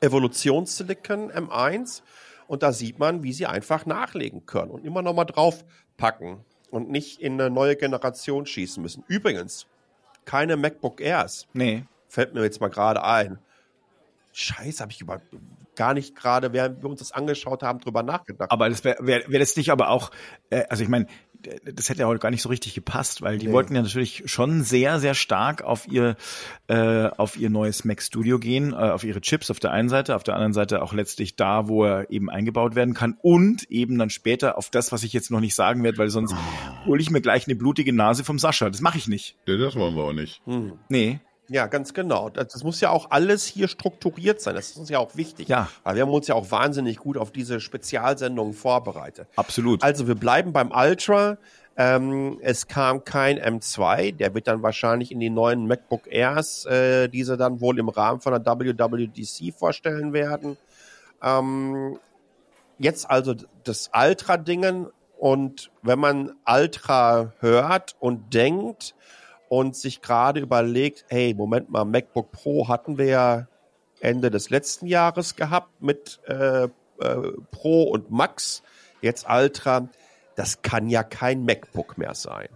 Evolutionssilicon 0.00 1.32
M1 1.32 2.02
und 2.46 2.62
da 2.62 2.72
sieht 2.72 2.98
man, 2.98 3.22
wie 3.22 3.32
sie 3.32 3.46
einfach 3.46 3.84
nachlegen 3.84 4.46
können 4.46 4.70
und 4.70 4.84
immer 4.84 5.02
noch 5.02 5.14
mal 5.14 5.24
draufpacken 5.24 6.44
und 6.70 6.90
nicht 6.90 7.20
in 7.20 7.40
eine 7.40 7.50
neue 7.50 7.76
Generation 7.76 8.46
schießen 8.46 8.82
müssen. 8.82 9.04
Übrigens, 9.08 9.66
keine 10.24 10.56
MacBook 10.56 11.00
Airs. 11.00 11.46
Nee. 11.52 11.84
Fällt 12.08 12.34
mir 12.34 12.42
jetzt 12.42 12.60
mal 12.60 12.68
gerade 12.68 13.02
ein. 13.04 13.38
Scheiße, 14.32 14.82
habe 14.82 14.92
ich 14.92 15.00
über 15.00 15.20
gar 15.78 15.94
nicht 15.94 16.16
gerade, 16.16 16.52
während 16.52 16.82
wir 16.82 16.90
uns 16.90 16.98
das 16.98 17.12
angeschaut 17.12 17.62
haben, 17.62 17.78
drüber 17.78 18.02
nachgedacht. 18.02 18.50
Aber 18.50 18.68
das 18.68 18.84
wäre 18.84 18.98
wär, 19.06 19.22
wär 19.28 19.38
das 19.38 19.56
nicht 19.56 19.70
aber 19.70 19.90
auch, 19.90 20.10
äh, 20.50 20.64
also 20.68 20.82
ich 20.82 20.88
meine, 20.88 21.06
das 21.64 21.88
hätte 21.88 22.00
ja 22.00 22.06
heute 22.06 22.20
gar 22.20 22.30
nicht 22.30 22.42
so 22.42 22.48
richtig 22.48 22.74
gepasst, 22.74 23.22
weil 23.22 23.38
die 23.38 23.46
nee. 23.46 23.52
wollten 23.52 23.74
ja 23.74 23.82
natürlich 23.82 24.24
schon 24.26 24.62
sehr, 24.62 24.98
sehr 24.98 25.14
stark 25.14 25.62
auf 25.62 25.86
ihr, 25.88 26.16
äh, 26.66 27.06
auf 27.06 27.36
ihr 27.36 27.50
neues 27.50 27.84
Mac 27.84 28.02
Studio 28.02 28.38
gehen, 28.38 28.72
äh, 28.72 28.76
auf 28.76 29.04
ihre 29.04 29.20
Chips 29.20 29.50
auf 29.50 29.60
der 29.60 29.70
einen 29.70 29.88
Seite, 29.88 30.16
auf 30.16 30.24
der 30.24 30.34
anderen 30.34 30.52
Seite 30.52 30.82
auch 30.82 30.92
letztlich 30.92 31.36
da, 31.36 31.68
wo 31.68 31.84
er 31.84 32.10
eben 32.10 32.30
eingebaut 32.30 32.74
werden 32.74 32.94
kann 32.94 33.16
und 33.22 33.70
eben 33.70 33.98
dann 33.98 34.10
später 34.10 34.58
auf 34.58 34.70
das, 34.70 34.92
was 34.92 35.02
ich 35.02 35.12
jetzt 35.12 35.30
noch 35.30 35.40
nicht 35.40 35.54
sagen 35.54 35.82
werde, 35.84 35.98
weil 35.98 36.10
sonst 36.10 36.34
hole 36.86 37.00
ich 37.00 37.10
mir 37.10 37.20
gleich 37.20 37.46
eine 37.46 37.56
blutige 37.56 37.92
Nase 37.92 38.24
vom 38.24 38.38
Sascha. 38.38 38.68
Das 38.68 38.80
mache 38.80 38.98
ich 38.98 39.08
nicht. 39.08 39.36
Ja, 39.46 39.56
das 39.56 39.76
wollen 39.76 39.94
wir 39.94 40.04
auch 40.04 40.12
nicht. 40.12 40.42
Hm. 40.44 40.72
Nee. 40.88 41.20
Ja, 41.48 41.66
ganz 41.66 41.94
genau. 41.94 42.28
Das, 42.28 42.62
muss 42.62 42.80
ja 42.80 42.90
auch 42.90 43.10
alles 43.10 43.44
hier 43.44 43.68
strukturiert 43.68 44.40
sein. 44.40 44.54
Das 44.54 44.70
ist 44.70 44.76
uns 44.76 44.90
ja 44.90 44.98
auch 44.98 45.16
wichtig. 45.16 45.48
Ja. 45.48 45.68
Weil 45.82 45.96
wir 45.96 46.02
haben 46.02 46.10
uns 46.10 46.28
ja 46.28 46.34
auch 46.34 46.50
wahnsinnig 46.50 46.98
gut 46.98 47.16
auf 47.16 47.30
diese 47.32 47.60
Spezialsendungen 47.60 48.52
vorbereitet. 48.52 49.28
Absolut. 49.36 49.82
Also 49.82 50.06
wir 50.06 50.14
bleiben 50.14 50.52
beim 50.52 50.70
Ultra. 50.70 51.38
Ähm, 51.76 52.38
es 52.42 52.66
kam 52.66 53.04
kein 53.04 53.38
M2, 53.38 54.16
der 54.16 54.34
wird 54.34 54.48
dann 54.48 54.64
wahrscheinlich 54.64 55.12
in 55.12 55.20
die 55.20 55.30
neuen 55.30 55.68
MacBook 55.68 56.08
Airs, 56.08 56.66
äh, 56.66 57.08
diese 57.08 57.36
dann 57.36 57.60
wohl 57.60 57.78
im 57.78 57.88
Rahmen 57.88 58.20
von 58.20 58.32
der 58.32 58.44
WWDC 58.44 59.54
vorstellen 59.56 60.12
werden. 60.12 60.56
Ähm, 61.22 61.98
jetzt 62.78 63.08
also 63.08 63.34
das 63.62 63.90
Ultra-Dingen 63.94 64.88
und 65.18 65.70
wenn 65.82 66.00
man 66.00 66.32
Ultra 66.46 67.32
hört 67.38 67.94
und 68.00 68.34
denkt 68.34 68.96
und 69.48 69.76
sich 69.76 70.00
gerade 70.00 70.40
überlegt, 70.40 71.04
hey, 71.08 71.34
Moment 71.34 71.70
mal, 71.70 71.84
MacBook 71.84 72.32
Pro 72.32 72.68
hatten 72.68 72.98
wir 72.98 73.06
ja 73.06 73.48
Ende 74.00 74.30
des 74.30 74.50
letzten 74.50 74.86
Jahres 74.86 75.36
gehabt 75.36 75.82
mit 75.82 76.20
äh, 76.26 76.64
äh, 76.64 76.68
Pro 77.50 77.84
und 77.84 78.10
Max, 78.10 78.62
jetzt 79.00 79.26
Ultra 79.28 79.88
das 80.38 80.62
kann 80.62 80.88
ja 80.88 81.02
kein 81.02 81.44
MacBook 81.44 81.98
mehr 81.98 82.14
sein. 82.14 82.48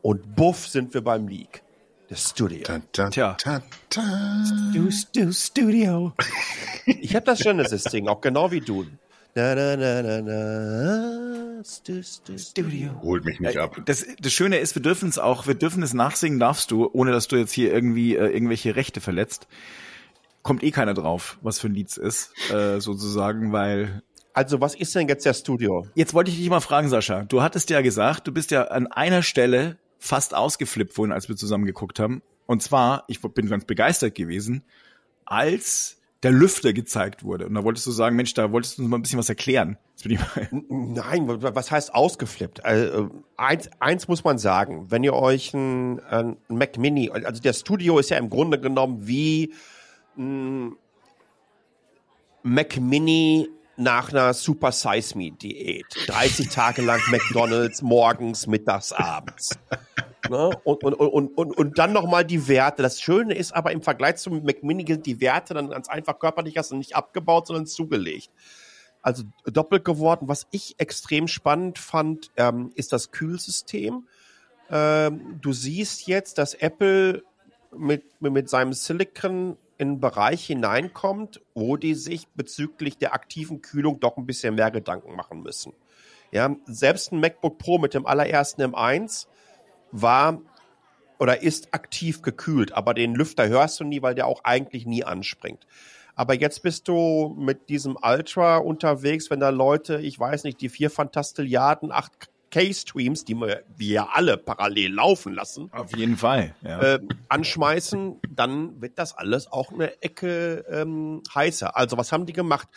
Und 0.00 0.34
buff 0.34 0.66
sind 0.66 0.94
wir 0.94 1.04
beim 1.04 1.28
Leak. 1.28 1.62
Das 2.08 2.30
Studio. 2.30 2.62
Da, 2.64 2.80
da, 2.92 3.10
Tja. 3.10 3.36
Da, 3.44 3.62
Stu, 4.46 4.90
Stu, 4.90 5.32
Studio. 5.32 6.14
Ich 6.86 7.14
habe 7.14 7.26
das 7.26 7.40
Genesis-Ding, 7.40 8.08
auch 8.08 8.22
genau 8.22 8.50
wie 8.50 8.60
du. 8.60 8.86
Na, 9.34 9.54
na, 9.54 9.76
na, 9.76 10.02
na, 10.02 10.22
na, 10.22 11.64
Stu, 11.64 12.02
Stu, 12.02 12.38
Studio. 12.38 12.90
Holt 13.02 13.24
mich 13.24 13.40
nicht 13.40 13.56
ab. 13.56 13.80
Das, 13.84 14.06
das 14.20 14.32
Schöne 14.32 14.58
ist, 14.58 14.74
wir 14.74 14.82
dürfen 14.82 15.08
es 15.08 15.18
auch, 15.18 15.46
wir 15.46 15.54
dürfen 15.54 15.82
es 15.82 15.94
nachsingen, 15.94 16.38
darfst 16.38 16.70
du, 16.70 16.88
ohne 16.92 17.12
dass 17.12 17.28
du 17.28 17.36
jetzt 17.36 17.52
hier 17.52 17.72
irgendwie 17.72 18.16
äh, 18.16 18.26
irgendwelche 18.26 18.74
Rechte 18.74 19.00
verletzt. 19.00 19.46
Kommt 20.42 20.62
eh 20.62 20.70
keiner 20.70 20.94
drauf, 20.94 21.38
was 21.42 21.60
für 21.60 21.68
ein 21.68 21.74
Lied 21.74 21.88
es 21.88 21.98
ist, 21.98 22.50
äh, 22.50 22.80
sozusagen, 22.80 23.52
weil 23.52 24.02
also 24.38 24.60
was 24.60 24.76
ist 24.76 24.94
denn 24.94 25.08
jetzt 25.08 25.26
der 25.26 25.34
Studio? 25.34 25.86
Jetzt 25.96 26.14
wollte 26.14 26.30
ich 26.30 26.36
dich 26.36 26.48
mal 26.48 26.60
fragen, 26.60 26.88
Sascha. 26.88 27.24
Du 27.24 27.42
hattest 27.42 27.70
ja 27.70 27.80
gesagt, 27.80 28.28
du 28.28 28.32
bist 28.32 28.52
ja 28.52 28.68
an 28.68 28.86
einer 28.86 29.22
Stelle 29.22 29.78
fast 29.98 30.32
ausgeflippt 30.32 30.92
vorhin, 30.92 31.12
als 31.12 31.28
wir 31.28 31.34
zusammen 31.34 31.64
geguckt 31.64 31.98
haben. 31.98 32.22
Und 32.46 32.62
zwar, 32.62 33.02
ich 33.08 33.20
bin 33.20 33.48
ganz 33.48 33.64
begeistert 33.64 34.14
gewesen, 34.14 34.62
als 35.24 35.97
der 36.22 36.32
Lüfter 36.32 36.72
gezeigt 36.72 37.22
wurde. 37.22 37.46
Und 37.46 37.54
da 37.54 37.62
wolltest 37.62 37.86
du 37.86 37.92
sagen, 37.92 38.16
Mensch, 38.16 38.34
da 38.34 38.50
wolltest 38.50 38.78
du 38.78 38.82
uns 38.82 38.90
mal 38.90 38.98
ein 38.98 39.02
bisschen 39.02 39.18
was 39.18 39.28
erklären. 39.28 39.78
Nein, 40.50 41.28
was 41.28 41.70
heißt 41.70 41.94
ausgeflippt? 41.94 42.64
Also, 42.64 43.10
eins, 43.36 43.70
eins 43.78 44.08
muss 44.08 44.24
man 44.24 44.38
sagen, 44.38 44.90
wenn 44.90 45.04
ihr 45.04 45.14
euch 45.14 45.54
ein, 45.54 46.00
ein 46.00 46.36
Mac 46.48 46.76
Mini, 46.76 47.10
also 47.10 47.40
der 47.40 47.52
Studio 47.52 47.98
ist 47.98 48.10
ja 48.10 48.16
im 48.16 48.30
Grunde 48.30 48.60
genommen 48.60 49.06
wie 49.06 49.54
ein 50.16 50.76
Mac 52.42 52.80
Mini 52.80 53.48
nach 53.76 54.10
einer 54.10 54.34
Super 54.34 54.72
Size 54.72 55.16
Me 55.16 55.30
Diät. 55.30 55.86
30 56.08 56.48
Tage 56.48 56.82
lang 56.82 57.00
McDonalds 57.10 57.80
morgens, 57.80 58.48
mittags, 58.48 58.92
abends. 58.92 59.56
Ne? 60.28 60.50
Und, 60.64 60.84
und, 60.84 60.94
und, 60.94 61.28
und, 61.28 61.56
und 61.56 61.78
dann 61.78 61.92
nochmal 61.92 62.24
die 62.24 62.48
Werte. 62.48 62.82
Das 62.82 63.00
Schöne 63.00 63.34
ist 63.34 63.52
aber 63.52 63.72
im 63.72 63.82
Vergleich 63.82 64.16
zum 64.16 64.42
McMini 64.42 64.84
sind 64.86 65.06
die 65.06 65.20
Werte 65.20 65.54
dann 65.54 65.70
ganz 65.70 65.88
einfach 65.88 66.18
körperlich 66.18 66.56
hast 66.56 66.70
du 66.70 66.76
nicht 66.76 66.96
abgebaut, 66.96 67.46
sondern 67.46 67.66
zugelegt. 67.66 68.30
Also 69.02 69.24
doppelt 69.44 69.84
geworden. 69.84 70.28
Was 70.28 70.46
ich 70.50 70.74
extrem 70.78 71.28
spannend 71.28 71.78
fand, 71.78 72.30
ähm, 72.36 72.72
ist 72.74 72.92
das 72.92 73.10
Kühlsystem. 73.10 74.06
Ähm, 74.70 75.38
du 75.40 75.52
siehst 75.52 76.06
jetzt, 76.06 76.38
dass 76.38 76.54
Apple 76.54 77.22
mit, 77.76 78.20
mit 78.20 78.48
seinem 78.48 78.72
Silicon 78.72 79.56
in 79.78 79.88
einen 79.88 80.00
Bereich 80.00 80.44
hineinkommt, 80.44 81.40
wo 81.54 81.76
die 81.76 81.94
sich 81.94 82.26
bezüglich 82.34 82.98
der 82.98 83.14
aktiven 83.14 83.62
Kühlung 83.62 84.00
doch 84.00 84.16
ein 84.16 84.26
bisschen 84.26 84.56
mehr 84.56 84.72
Gedanken 84.72 85.14
machen 85.14 85.42
müssen. 85.42 85.72
Ja, 86.32 86.54
selbst 86.66 87.12
ein 87.12 87.20
MacBook 87.20 87.58
Pro 87.58 87.78
mit 87.78 87.94
dem 87.94 88.04
allerersten 88.04 88.62
M1 88.62 89.26
war 89.92 90.40
oder 91.18 91.42
ist 91.42 91.74
aktiv 91.74 92.22
gekühlt, 92.22 92.72
aber 92.72 92.94
den 92.94 93.14
Lüfter 93.14 93.48
hörst 93.48 93.80
du 93.80 93.84
nie, 93.84 94.02
weil 94.02 94.14
der 94.14 94.26
auch 94.26 94.44
eigentlich 94.44 94.86
nie 94.86 95.04
anspringt. 95.04 95.66
Aber 96.14 96.34
jetzt 96.34 96.62
bist 96.62 96.88
du 96.88 97.36
mit 97.38 97.68
diesem 97.68 97.96
Ultra 98.02 98.56
unterwegs, 98.56 99.30
wenn 99.30 99.38
da 99.38 99.50
Leute, 99.50 100.00
ich 100.00 100.18
weiß 100.18 100.44
nicht, 100.44 100.60
die 100.60 100.68
vier 100.68 100.90
Fantastilliarden, 100.90 101.92
acht 101.92 102.28
K-Streams, 102.50 103.24
die 103.24 103.34
wir, 103.34 103.62
ja 103.78 104.08
alle 104.12 104.36
parallel 104.36 104.94
laufen 104.94 105.34
lassen. 105.34 105.70
Auf 105.72 105.96
jeden 105.96 106.16
Fall. 106.16 106.54
Ja. 106.62 106.94
Äh, 106.94 107.00
anschmeißen, 107.28 108.20
dann 108.30 108.80
wird 108.80 108.98
das 108.98 109.16
alles 109.16 109.52
auch 109.52 109.70
eine 109.70 110.02
Ecke 110.02 110.64
ähm, 110.70 111.22
heißer. 111.34 111.76
Also 111.76 111.96
was 111.98 112.10
haben 112.10 112.26
die 112.26 112.32
gemacht? 112.32 112.68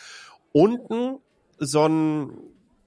Unten 0.51 1.17
so 1.57 1.87
ein 1.87 2.31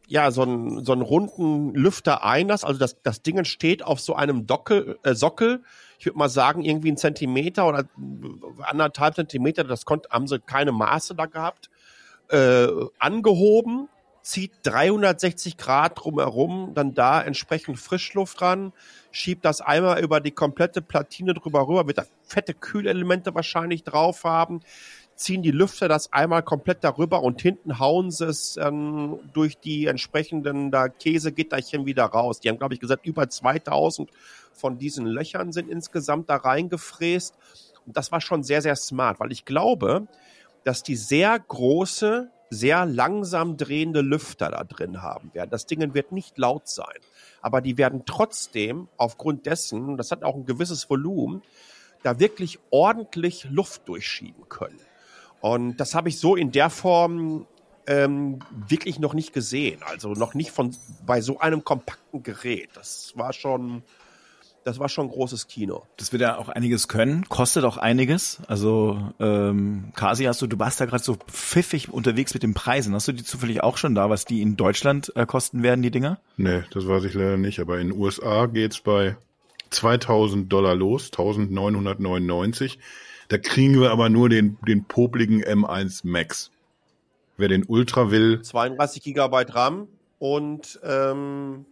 ja, 0.07 0.31
so 0.31 0.43
ein 0.43 0.85
so 0.85 0.93
einen 0.93 1.03
runden 1.03 1.75
Lüfter-Einlass, 1.75 2.65
also 2.65 2.79
das, 2.79 3.01
das 3.03 3.23
Ding 3.23 3.43
steht 3.45 3.83
auf 3.83 4.01
so 4.01 4.15
einem 4.15 4.47
Dockel, 4.47 4.99
äh, 5.03 5.15
Sockel, 5.15 5.63
ich 5.99 6.07
würde 6.07 6.19
mal 6.19 6.29
sagen, 6.29 6.63
irgendwie 6.63 6.93
ein 6.93 6.97
Zentimeter 6.97 7.67
oder 7.67 7.85
anderthalb 8.63 9.15
Zentimeter, 9.15 9.65
das 9.65 9.85
konnte, 9.85 10.09
haben 10.11 10.27
sie 10.27 10.39
keine 10.41 10.73
Maße 10.73 11.15
da 11.15 11.27
gehabt, 11.27 11.71
äh, 12.29 12.69
angehoben, 12.99 13.89
zieht 14.23 14.53
360 14.65 15.57
Grad 15.57 16.03
drumherum, 16.03 16.73
dann 16.75 16.95
da 16.95 17.23
entsprechend 17.23 17.79
Frischluft 17.79 18.41
ran, 18.41 18.73
schiebt 19.11 19.45
das 19.45 19.61
einmal 19.61 20.03
über 20.03 20.21
die 20.21 20.31
komplette 20.31 20.83
Platine 20.83 21.35
drüber 21.35 21.69
rüber, 21.69 21.87
wird 21.87 21.99
da 21.99 22.05
fette 22.27 22.55
Kühlelemente 22.55 23.35
wahrscheinlich 23.35 23.85
drauf 23.85 24.25
haben, 24.25 24.61
ziehen 25.17 25.43
die 25.43 25.51
Lüfter 25.51 25.89
das 25.89 26.13
einmal 26.13 26.43
komplett 26.43 26.83
darüber 26.83 27.23
und 27.23 27.41
hinten 27.41 27.79
hauen 27.79 28.11
sie 28.11 28.27
es 28.27 28.57
ähm, 28.57 29.19
durch 29.33 29.59
die 29.59 29.87
entsprechenden 29.87 30.71
da 30.71 30.89
Käsegitterchen 30.89 31.87
wieder 31.87 32.05
raus. 32.05 32.41
Die 32.41 32.49
haben, 32.49 32.59
glaube 32.59 32.75
ich, 32.75 32.81
gesagt, 32.81 33.07
über 33.07 33.29
2000 33.29 34.11
von 34.53 34.79
diesen 34.79 35.07
Löchern 35.07 35.53
sind 35.53 35.69
insgesamt 35.69 36.31
da 36.31 36.37
reingefräst. 36.37 37.35
Und 37.87 37.97
das 37.97 38.13
war 38.13 38.21
schon 38.21 38.43
sehr, 38.43 38.63
sehr 38.63 38.77
smart, 38.77 39.21
weil 39.21 39.33
ich 39.33 39.45
glaube, 39.45 40.07
dass 40.65 40.83
die 40.83 40.97
sehr 40.97 41.39
große 41.39 42.31
sehr 42.51 42.87
langsam 42.87 43.57
drehende 43.57 44.01
Lüfter 44.01 44.51
da 44.51 44.65
drin 44.65 45.03
haben 45.03 45.33
werden. 45.35 45.51
Das 45.51 45.67
Ding 45.67 45.95
wird 45.95 46.13
nicht 46.13 46.39
laut 46.39 46.69
sein, 46.69 46.95
aber 47.43 47.61
die 47.61 47.77
werden 47.79 48.05
trotzdem 48.07 48.89
aufgrund 48.97 49.47
dessen, 49.47 49.97
das 49.97 50.11
hat 50.13 50.23
auch 50.23 50.37
ein 50.37 50.47
gewisses 50.47 50.89
Volumen, 50.89 51.43
da 52.03 52.21
wirklich 52.21 52.59
ordentlich 52.71 53.45
Luft 53.51 53.89
durchschieben 53.89 54.49
können. 54.49 54.79
Und 55.45 55.77
das 55.77 55.95
habe 55.95 56.09
ich 56.09 56.19
so 56.19 56.37
in 56.37 56.53
der 56.53 56.71
Form 56.71 57.45
ähm, 57.87 58.39
wirklich 58.67 58.99
noch 58.99 59.13
nicht 59.13 59.35
gesehen. 59.35 59.83
Also 59.85 60.15
noch 60.15 60.33
nicht 60.33 60.53
von 60.53 60.75
bei 61.05 61.21
so 61.21 61.39
einem 61.39 61.65
kompakten 61.65 62.23
Gerät. 62.23 62.71
Das 62.73 63.13
war 63.15 63.35
schon 63.35 63.83
das 64.65 64.79
war 64.79 64.89
schon 64.89 65.11
großes 65.11 65.47
Kino. 65.47 65.83
Das 65.99 66.13
wird 66.13 66.23
ja 66.23 66.39
auch 66.39 66.49
einiges 66.49 66.89
können, 66.89 67.29
kostet 67.29 67.65
auch 67.65 67.77
einiges. 67.77 68.41
Also 68.49 69.13
ähm, 69.21 69.93
Kasi, 69.95 70.25
hast 70.25 70.41
du, 70.41 70.47
du 70.47 70.59
warst 70.59 70.81
da 70.81 70.87
gerade 70.87 71.05
so 71.05 71.17
pfiffig 71.17 71.93
unterwegs 71.93 72.33
mit 72.33 72.43
den 72.43 72.55
Preisen. 72.55 72.95
Hast 72.95 73.09
du 73.09 73.13
die 73.13 73.23
zufällig 73.23 73.63
auch 73.63 73.77
schon 73.77 73.95
da, 73.95 74.09
was 74.09 74.25
die 74.25 74.41
in 74.41 74.57
Deutschland 74.57 75.13
äh, 75.15 75.27
kosten 75.27 75.63
werden, 75.63 75.83
die 75.83 75.91
Dinger? 75.91 76.21
Nee, 76.39 76.63
das 76.71 76.89
weiß 76.89 77.05
ich 77.05 77.13
leider 77.13 77.37
nicht, 77.37 77.61
aber 77.61 77.81
in 77.81 77.91
den 77.91 77.99
USA 77.99 78.47
geht's 78.47 78.81
bei 78.81 79.19
2000 79.69 80.51
Dollar 80.51 80.75
los, 80.75 81.11
1999. 81.13 82.79
Da 83.29 83.39
kriegen 83.39 83.81
wir 83.81 83.91
aber 83.91 84.09
nur 84.09 84.29
den, 84.29 84.59
den 84.67 84.85
popligen 84.85 85.43
M1 85.43 86.01
Max. 86.07 86.51
Wer 87.37 87.49
den 87.49 87.65
Ultra 87.65 88.11
will, 88.11 88.43
32 88.43 89.03
Gigabyte 89.03 89.55
RAM 89.55 89.89
und 90.19 90.79
ähm, 90.85 91.65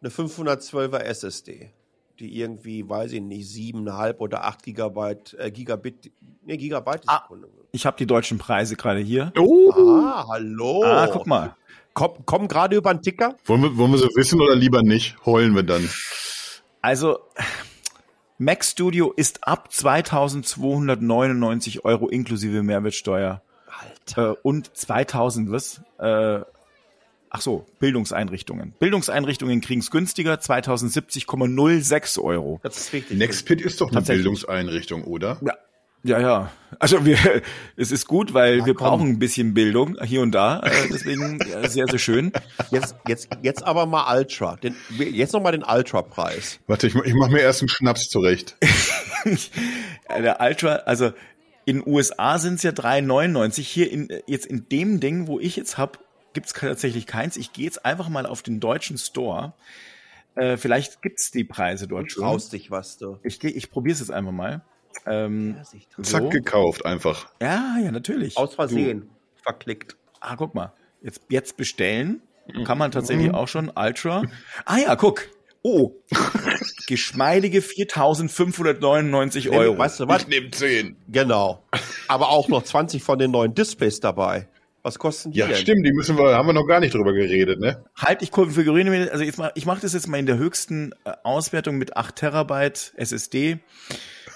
eine 0.00 0.10
512er 0.10 0.98
SSD, 1.00 1.70
die 2.18 2.38
irgendwie, 2.40 2.88
weiß 2.88 3.12
ich 3.12 3.20
nicht, 3.20 3.46
7,5 3.50 4.16
oder 4.18 4.44
8 4.44 4.62
Gigabyte, 4.62 5.34
äh, 5.38 5.50
Gigabit, 5.50 6.10
ne, 6.46 6.56
Gigabyte 6.56 7.02
Ah. 7.06 7.28
Ich 7.72 7.84
habe 7.84 7.98
die 7.98 8.06
deutschen 8.06 8.38
Preise 8.38 8.76
gerade 8.76 9.00
hier. 9.00 9.30
oh, 9.38 9.72
Ah, 9.74 10.24
hallo. 10.28 10.82
Ah, 10.84 11.06
guck 11.12 11.26
mal. 11.26 11.54
Komm, 11.92 12.12
komm 12.24 12.48
gerade 12.48 12.76
über 12.76 12.94
den 12.94 13.02
Ticker. 13.02 13.36
wollen 13.44 13.62
wir, 13.62 13.76
wollen 13.76 13.90
wir 13.92 13.98
so 13.98 14.08
wissen 14.14 14.40
oder 14.40 14.54
lieber 14.56 14.82
nicht? 14.82 15.16
Heulen 15.26 15.54
wir 15.54 15.64
dann. 15.64 15.86
Also 16.80 17.18
Mac 18.40 18.64
Studio 18.64 19.12
ist 19.16 19.48
ab 19.48 19.72
2299 19.72 21.84
Euro 21.84 22.06
inklusive 22.08 22.62
Mehrwertsteuer 22.62 23.42
Alter. 23.66 24.32
äh, 24.32 24.36
und 24.42 24.76
2000 24.76 25.50
was? 25.50 25.80
Äh, 25.98 26.42
ach 27.30 27.40
so, 27.40 27.66
Bildungseinrichtungen. 27.80 28.74
Bildungseinrichtungen 28.78 29.60
kriegen 29.60 29.80
es 29.80 29.90
günstiger, 29.90 30.34
2070,06 30.34 32.22
Euro. 32.22 32.60
Das 32.62 32.78
ist 32.78 32.92
wichtig. 32.92 33.18
Nextpit 33.18 33.60
ist 33.60 33.80
doch 33.80 33.88
eine 33.88 33.94
Tatsächlich. 33.96 34.22
Bildungseinrichtung, 34.24 35.02
oder? 35.02 35.40
Ja. 35.44 35.54
Ja, 36.08 36.20
ja. 36.20 36.50
Also 36.78 37.04
wir, 37.04 37.16
es 37.76 37.92
ist 37.92 38.06
gut, 38.06 38.34
weil 38.34 38.58
Na, 38.58 38.66
wir 38.66 38.74
komm. 38.74 38.86
brauchen 38.88 39.08
ein 39.10 39.18
bisschen 39.18 39.54
Bildung 39.54 39.96
hier 40.02 40.20
und 40.22 40.32
da. 40.32 40.60
Äh, 40.60 40.88
deswegen 40.92 41.38
sehr, 41.68 41.86
sehr 41.88 41.98
schön. 41.98 42.32
Jetzt, 42.70 42.96
jetzt, 43.06 43.28
jetzt 43.42 43.62
aber 43.64 43.86
mal 43.86 44.16
Ultra. 44.16 44.56
Den, 44.56 44.74
jetzt 44.98 45.32
noch 45.32 45.42
mal 45.42 45.52
den 45.52 45.64
Ultra-Preis. 45.64 46.60
Warte, 46.66 46.86
ich, 46.86 46.94
ich 46.94 47.14
mache 47.14 47.30
mir 47.32 47.40
erst 47.40 47.62
einen 47.62 47.68
Schnaps 47.68 48.08
zurecht. 48.08 48.56
Der 50.18 50.40
Ultra, 50.40 50.76
also 50.86 51.12
in 51.64 51.86
USA 51.86 52.38
sind 52.38 52.54
es 52.54 52.62
ja 52.62 52.70
3,99. 52.70 53.60
Hier 53.62 53.90
in, 53.92 54.08
jetzt 54.26 54.46
in 54.46 54.68
dem 54.70 55.00
Ding, 55.00 55.26
wo 55.26 55.38
ich 55.38 55.56
jetzt 55.56 55.76
hab, 55.76 55.98
gibt's 56.32 56.52
tatsächlich 56.54 57.06
keins. 57.06 57.36
Ich 57.36 57.52
gehe 57.52 57.64
jetzt 57.66 57.84
einfach 57.84 58.08
mal 58.08 58.24
auf 58.26 58.42
den 58.42 58.60
deutschen 58.60 58.96
Store. 58.96 59.52
Äh, 60.34 60.56
vielleicht 60.56 61.02
gibt's 61.02 61.30
die 61.30 61.44
Preise 61.44 61.86
dort 61.88 62.10
schon. 62.10 62.22
Traust 62.22 62.52
dich 62.52 62.70
was, 62.70 62.96
du. 62.96 63.18
Ich, 63.22 63.40
geh- 63.40 63.48
ich 63.48 63.70
probiere 63.70 63.92
es 63.94 64.00
jetzt 64.00 64.10
einfach 64.12 64.32
mal. 64.32 64.62
Ähm, 65.06 65.56
Zack, 66.02 66.22
so. 66.22 66.28
gekauft 66.28 66.84
einfach. 66.84 67.28
Ja, 67.40 67.76
ja, 67.82 67.90
natürlich. 67.90 68.36
Aus 68.36 68.54
Versehen. 68.54 69.08
Verklickt. 69.42 69.96
Ah, 70.20 70.36
guck 70.36 70.54
mal. 70.54 70.72
Jetzt, 71.02 71.22
jetzt 71.28 71.56
bestellen. 71.56 72.20
Kann 72.64 72.78
man 72.78 72.90
tatsächlich 72.90 73.32
auch 73.34 73.46
schon. 73.48 73.70
Ultra. 73.76 74.22
Ah 74.64 74.78
ja, 74.78 74.96
guck. 74.96 75.28
Oh. 75.62 75.92
Geschmeidige 76.86 77.60
4.599 77.60 79.50
Euro. 79.50 79.76
Weißt 79.78 80.00
du 80.00 80.08
was? 80.08 80.26
nehme 80.28 80.50
10. 80.50 80.96
Genau. 81.08 81.62
Aber 82.08 82.30
auch 82.30 82.48
noch 82.48 82.62
20 82.62 83.02
von 83.02 83.18
den 83.18 83.30
neuen 83.30 83.54
Displays 83.54 84.00
dabei. 84.00 84.48
Was 84.82 84.98
kosten 84.98 85.32
die 85.32 85.40
Ja, 85.40 85.48
denn? 85.48 85.56
stimmt, 85.56 85.84
die 85.86 85.92
müssen 85.92 86.16
wir, 86.16 86.36
haben 86.36 86.46
wir 86.46 86.52
noch 86.52 86.66
gar 86.66 86.80
nicht 86.80 86.94
drüber 86.94 87.12
geredet, 87.12 87.60
ne? 87.60 87.84
Halt, 87.96 88.22
ich 88.22 88.30
konfiguriere 88.30 88.88
mir, 88.88 89.12
also 89.12 89.24
jetzt 89.24 89.36
mal, 89.36 89.50
ich 89.54 89.66
mache 89.66 89.80
das 89.82 89.92
jetzt 89.92 90.06
mal 90.06 90.18
in 90.18 90.26
der 90.26 90.38
höchsten 90.38 90.92
äh, 91.04 91.12
Auswertung 91.24 91.76
mit 91.76 91.96
8 91.96 92.14
Terabyte 92.16 92.94
SSD. 92.96 93.58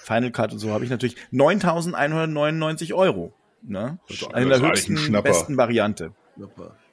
Final 0.05 0.31
Cut 0.31 0.53
und 0.53 0.59
so 0.59 0.71
habe 0.73 0.85
ich 0.85 0.91
natürlich 0.91 1.17
9.199 1.33 2.93
Euro. 2.95 3.33
Ne? 3.63 3.99
ist- 4.09 4.25
Also 4.25 4.37
in 4.39 4.49
der 4.49 4.61
höchsten, 4.69 4.97
Schnapper. 4.97 5.29
besten 5.29 5.57
Variante. 5.57 6.13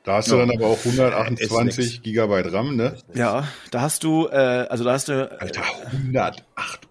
Da 0.03 0.15
hast 0.15 0.29
du 0.31 0.35
Ja. 0.37 0.45
dann 0.45 0.51
aber 0.55 0.67
auch 0.67 0.77
Ist 0.77 0.85
128 0.85 1.77
nix. 1.93 2.01
Gigabyte 2.03 2.51
RAM, 2.53 2.75
ne? 2.75 2.95
Ja, 3.13 3.47
da 3.71 3.81
hast 3.81 4.03
du, 4.03 4.27
äh, 4.27 4.35
also 4.69 4.83
da 4.83 4.93
hast 4.93 5.07
du, 5.07 5.13
äh, 5.13 5.35
Alter, 5.39 5.61
108. 5.91 6.87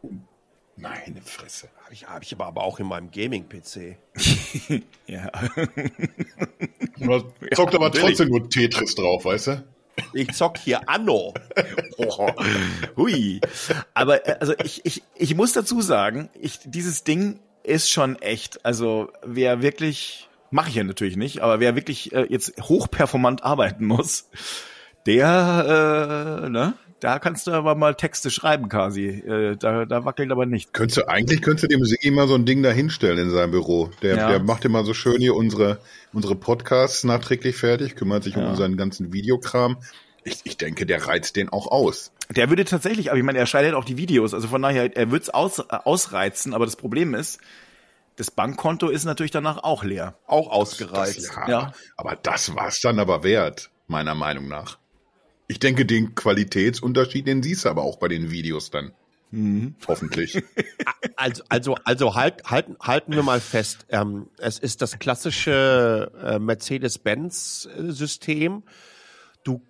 Meine 0.77 1.21
Fresse. 1.23 1.69
Habe 1.85 1.95
ich, 1.95 2.07
hab 2.07 2.23
ich 2.23 2.33
aber, 2.35 2.47
aber 2.47 2.63
auch 2.65 2.79
in 2.81 2.87
meinem 2.87 3.11
Gaming-PC. 3.11 3.97
ja, 5.07 5.31
Du 6.99 7.23
zockt 7.55 7.75
aber 7.75 7.87
natürlich. 7.87 8.17
trotzdem 8.17 8.29
nur 8.29 8.49
Tetris 8.49 8.95
drauf, 8.95 9.25
weißt 9.25 9.47
du? 9.49 9.65
Ich 10.13 10.33
zock 10.33 10.59
hier 10.59 10.89
Anno. 10.89 11.35
Oh, 12.01 12.31
hui. 12.97 13.41
Aber 13.93 14.25
äh, 14.27 14.37
also 14.39 14.55
ich, 14.63 14.87
ich, 14.87 15.03
ich 15.17 15.35
muss 15.35 15.53
dazu 15.53 15.81
sagen, 15.81 16.31
ich, 16.41 16.61
dieses 16.65 17.03
Ding 17.03 17.41
ist 17.65 17.91
schon 17.91 18.17
echt. 18.23 18.65
Also 18.65 19.11
wer 19.25 19.63
wirklich, 19.63 20.29
mache 20.53 20.69
ich 20.69 20.77
ja 20.77 20.85
natürlich 20.85 21.17
nicht, 21.17 21.41
aber 21.41 21.59
wer 21.59 21.75
wirklich 21.75 22.13
äh, 22.13 22.27
jetzt 22.29 22.55
hochperformant 22.63 23.43
arbeiten 23.43 23.85
muss, 23.85 24.31
der, 25.07 26.45
äh, 26.45 26.49
ne, 26.49 26.75
da 27.01 27.19
kannst 27.19 27.47
du 27.47 27.53
aber 27.53 27.75
mal 27.75 27.95
Texte 27.95 28.31
schreiben, 28.31 28.69
quasi. 28.69 29.07
Äh, 29.09 29.57
da, 29.57 29.85
da 29.85 30.05
wackelt 30.05 30.31
aber 30.33 30.47
nicht. 30.47 30.73
Könntest 30.73 30.99
du, 30.99 31.09
eigentlich 31.09 31.43
könntest 31.43 31.65
du 31.65 31.69
dem 31.69 31.85
Sigi 31.85 32.11
mal 32.11 32.27
so 32.29 32.35
ein 32.35 32.45
Ding 32.45 32.63
da 32.63 32.71
hinstellen 32.71 33.19
in 33.19 33.31
seinem 33.31 33.51
Büro. 33.53 33.91
Der, 34.03 34.17
Ja. 34.17 34.29
der 34.31 34.41
macht 34.41 34.65
immer 34.65 34.85
so 34.85 34.95
schön 34.95 35.21
hier 35.21 35.35
unsere, 35.37 35.79
unsere 36.13 36.35
Podcasts 36.35 37.05
nachträglich 37.05 37.57
fertig, 37.57 37.95
kümmert 37.97 38.25
sich 38.25 38.37
um 38.37 38.43
Ja. 38.43 38.51
unseren 38.51 38.77
ganzen 38.77 39.13
Videokram. 39.13 39.79
Ich, 40.25 40.41
ich 40.45 40.57
denke, 40.57 40.85
der 40.87 41.07
reizt 41.07 41.37
den 41.37 41.49
auch 41.49 41.69
aus. 41.69 42.11
Der 42.35 42.51
würde 42.51 42.65
tatsächlich, 42.65 43.11
aber 43.11 43.19
ich 43.19 43.25
meine, 43.25 43.39
er 43.39 43.47
schneidet 43.47 43.75
auch 43.75 43.85
die 43.85 43.97
Videos, 43.97 44.35
also 44.35 44.49
von 44.49 44.61
daher, 44.61 44.95
er 44.97 45.11
wird's 45.11 45.31
aus, 45.31 45.61
äh, 45.61 45.63
ausreizen, 45.71 46.53
aber 46.53 46.65
das 46.67 46.77
Problem 46.77 47.15
ist, 47.15 47.39
das 48.17 48.31
Bankkonto 48.33 48.89
ist 48.89 49.05
natürlich 49.05 49.31
danach 49.31 49.59
auch 49.63 49.85
leer. 49.85 50.19
Auch 50.27 50.51
ausgereizt. 50.51 51.31
ja, 51.37 51.49
Ja. 51.49 51.73
Aber 51.97 52.17
das 52.21 52.55
war's 52.57 52.81
dann 52.81 52.99
aber 52.99 53.23
wert, 53.23 53.71
meiner 53.87 54.17
Meinung 54.17 54.49
nach. 54.49 54.79
Ich 55.49 55.59
denke, 55.59 55.85
den 55.87 56.15
Qualitätsunterschied, 56.15 57.27
den 57.27 57.43
siehst 57.43 57.65
du 57.65 57.71
aber 57.71 57.83
auch 57.83 57.97
bei 57.97 58.09
den 58.09 58.31
Videos 58.31 58.71
dann. 58.71 58.93
Mhm. 59.31 59.75
Hoffentlich. 59.87 60.43
Also, 61.17 61.45
also, 61.49 61.77
also 61.85 62.15
halt, 62.15 62.45
halten, 62.45 62.77
halten 62.81 63.13
wir 63.13 63.23
mal 63.25 63.41
fest. 63.41 63.87
Ähm, 63.89 64.29
es 64.39 64.61
ist 64.61 64.83
das 64.83 65.01
klassische 65.01 66.13
äh, 66.23 66.39
Mercedes-Benz-System. 66.39 68.63
Du 69.43 69.61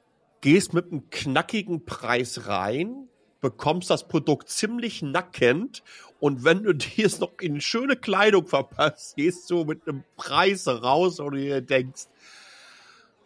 gehst 0.43 0.75
mit 0.75 0.93
einem 0.93 1.09
knackigen 1.09 1.87
Preis 1.87 2.49
rein, 2.49 3.09
bekommst 3.41 3.89
das 3.89 4.09
Produkt 4.09 4.51
ziemlich 4.51 5.01
nackend 5.01 5.83
und 6.21 6.45
wenn 6.45 6.65
du 6.65 6.75
dir 6.75 7.07
es 7.07 7.19
noch 7.19 7.33
in 7.41 7.61
schöne 7.61 7.97
Kleidung 7.97 8.47
verpasst, 8.47 9.17
gehst 9.17 9.51
du 9.51 9.65
mit 9.65 9.89
einem 9.89 10.05
Preis 10.17 10.69
raus 10.69 11.19
und 11.21 11.33
du 11.33 11.41
dir 11.41 11.63
denkst, 11.63 12.09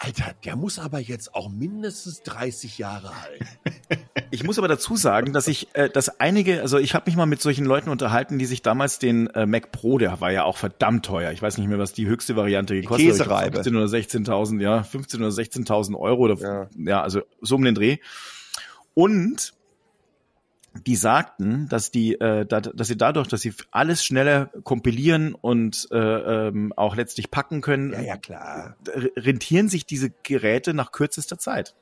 Alter, 0.05 0.35
der 0.45 0.57
muss 0.57 0.81
aber 0.81 0.99
jetzt 0.99 1.33
auch 1.33 1.49
mindestens 1.49 2.23
30 2.23 2.79
Jahre 2.79 3.13
halten. 3.23 3.47
Ich 4.31 4.45
muss 4.45 4.59
aber 4.59 4.67
dazu 4.67 4.97
sagen, 4.97 5.35
dass 5.35 5.47
ich, 5.47 5.69
äh, 5.75 5.91
dass 5.91 6.19
einige, 6.19 6.63
also 6.63 6.79
ich 6.79 6.95
habe 6.95 7.05
mich 7.05 7.17
mal 7.17 7.27
mit 7.27 7.43
solchen 7.43 7.67
Leuten 7.67 7.91
unterhalten, 7.91 8.39
die 8.39 8.47
sich 8.47 8.63
damals 8.63 8.99
den 8.99 9.27
äh, 9.29 9.45
Mac 9.45 9.73
Pro, 9.73 9.99
der 9.99 10.23
war 10.23 10.33
ja 10.33 10.45
auch 10.45 10.57
verdammt 10.57 11.05
teuer. 11.05 11.33
Ich 11.33 11.43
weiß 11.43 11.59
nicht 11.59 11.69
mehr, 11.69 11.79
was 11.79 11.93
die 11.93 12.07
höchste 12.07 12.35
Variante 12.35 12.75
gekostet 12.75 13.11
hat. 13.11 13.19
Käsereibe. 13.19 13.63
15 13.63 13.77
oder 13.77 13.85
16.000, 13.85 14.61
ja, 14.63 14.83
15 14.85 15.21
oder 15.21 15.31
16.000 15.31 15.99
Euro 15.99 16.23
oder 16.23 16.39
ja. 16.39 16.69
Ja. 16.79 17.03
also 17.03 17.21
so 17.43 17.57
um 17.57 17.65
den 17.65 17.75
Dreh. 17.75 17.99
Und 18.95 19.53
die 20.87 20.97
sagten, 20.97 21.69
dass 21.69 21.91
die, 21.91 22.15
äh, 22.21 22.47
da, 22.47 22.61
dass 22.61 22.89
sie 22.89 22.97
dadurch, 22.97 23.29
dass 23.29 23.43
sie 23.43 23.53
alles 23.71 24.05
schneller 24.05 24.47
kompilieren 24.65 25.35
und 25.35 25.87
äh, 25.91 25.97
ähm, 26.49 26.73
auch 26.77 26.97
letztlich 26.97 27.31
packen 27.31 27.61
können, 27.61 27.93
Ja, 27.93 28.01
ja, 28.01 28.17
klar. 28.17 28.77
r- 28.87 29.11
rentieren 29.17 29.69
sich 29.69 29.85
diese 29.87 30.11
Geräte 30.23 30.73
nach 30.75 30.93
kürzester 30.93 31.39
Zeit. 31.39 31.75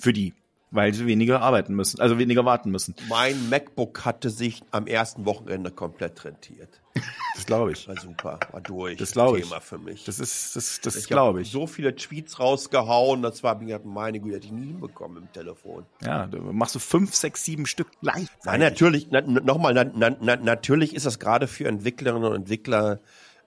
Für 0.00 0.12
die. 0.12 0.34
Weil 0.70 0.92
sie 0.92 1.06
weniger 1.06 1.40
arbeiten 1.40 1.74
müssen, 1.74 2.00
also 2.00 2.18
weniger 2.18 2.44
warten 2.44 2.70
müssen. 2.70 2.94
Mein 3.08 3.48
MacBook 3.48 4.04
hatte 4.04 4.28
sich 4.28 4.62
am 4.70 4.86
ersten 4.86 5.24
Wochenende 5.24 5.70
komplett 5.70 6.24
rentiert. 6.24 6.80
Das 7.34 7.46
glaube 7.46 7.70
ich. 7.70 7.86
War 7.86 7.94
super, 8.00 8.40
war 8.50 8.60
durch. 8.60 8.96
Das 8.96 9.12
glaube 9.12 9.38
ich. 9.38 9.44
Thema 9.44 9.60
für 9.60 9.78
mich. 9.78 10.04
Das 10.04 10.18
ist, 10.18 10.56
das, 10.56 10.80
das 10.80 10.96
ich 10.96 11.06
glaube 11.06 11.42
ich. 11.42 11.52
so 11.52 11.68
viele 11.68 11.94
Tweets 11.94 12.40
rausgehauen, 12.40 13.22
das 13.22 13.44
war 13.44 13.54
mir 13.54 13.80
meine 13.84 14.18
Güte, 14.18 14.34
hätte 14.34 14.46
ich 14.46 14.52
nie 14.52 14.66
hinbekommen 14.66 15.22
im 15.22 15.32
Telefon. 15.32 15.86
Ja, 16.02 16.26
du 16.26 16.38
machst 16.38 16.74
du 16.74 16.80
fünf, 16.80 17.14
sechs, 17.14 17.44
sieben 17.44 17.66
Stück 17.66 17.92
gleichzeitig. 18.00 18.44
Nein, 18.44 18.58
natürlich, 18.58 19.06
na, 19.12 19.20
nochmal, 19.20 19.72
na, 19.72 19.84
na, 20.20 20.34
natürlich 20.34 20.96
ist 20.96 21.06
das 21.06 21.20
gerade 21.20 21.46
für 21.46 21.68
Entwicklerinnen 21.68 22.28
und 22.28 22.34
Entwickler, 22.34 22.98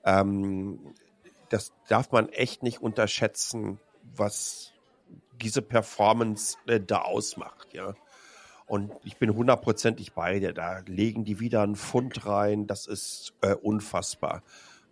ähm, 0.05 0.79
das 1.49 1.73
darf 1.89 2.13
man 2.13 2.29
echt 2.29 2.63
nicht 2.63 2.81
unterschätzen, 2.81 3.77
was 4.15 4.71
diese 5.41 5.61
Performance 5.61 6.57
äh, 6.67 6.79
da 6.79 7.01
ausmacht, 7.01 7.73
ja. 7.73 7.93
Und 8.71 8.93
ich 9.03 9.17
bin 9.17 9.35
hundertprozentig 9.35 10.13
bei 10.13 10.39
dir. 10.39 10.53
Da 10.53 10.79
legen 10.85 11.25
die 11.25 11.41
wieder 11.41 11.61
einen 11.61 11.75
Pfund 11.75 12.25
rein. 12.25 12.67
Das 12.67 12.87
ist 12.87 13.33
äh, 13.41 13.53
unfassbar. 13.53 14.43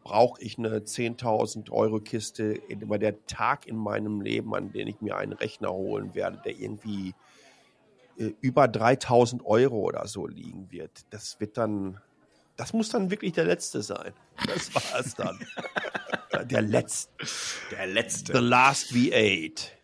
Brauche 0.03 0.41
ich 0.41 0.57
eine 0.57 0.79
10.000 0.79 1.71
Euro 1.71 2.01
Kiste? 2.01 2.55
Immer 2.67 2.97
der 2.97 3.25
Tag 3.25 3.67
in 3.67 3.77
meinem 3.77 4.19
Leben, 4.19 4.53
an 4.53 4.73
dem 4.73 4.87
ich 4.89 4.99
mir 4.99 5.15
einen 5.15 5.31
Rechner 5.31 5.71
holen 5.71 6.13
werde, 6.13 6.41
der 6.43 6.59
irgendwie 6.59 7.13
äh, 8.17 8.33
über 8.41 8.65
3.000 8.65 9.45
Euro 9.45 9.77
oder 9.77 10.07
so 10.07 10.27
liegen 10.27 10.69
wird. 10.71 11.05
Das 11.11 11.39
wird 11.39 11.57
dann, 11.57 12.01
das 12.57 12.73
muss 12.73 12.89
dann 12.89 13.11
wirklich 13.11 13.31
der 13.31 13.45
letzte 13.45 13.81
sein. 13.81 14.11
Das 14.45 14.75
war 14.75 14.99
es 14.99 15.15
dann. 15.15 15.39
der 16.49 16.61
letzte. 16.63 17.13
der 17.71 17.87
letzte. 17.87 18.33
The 18.33 18.43
last 18.43 18.91
V8. 18.91 19.78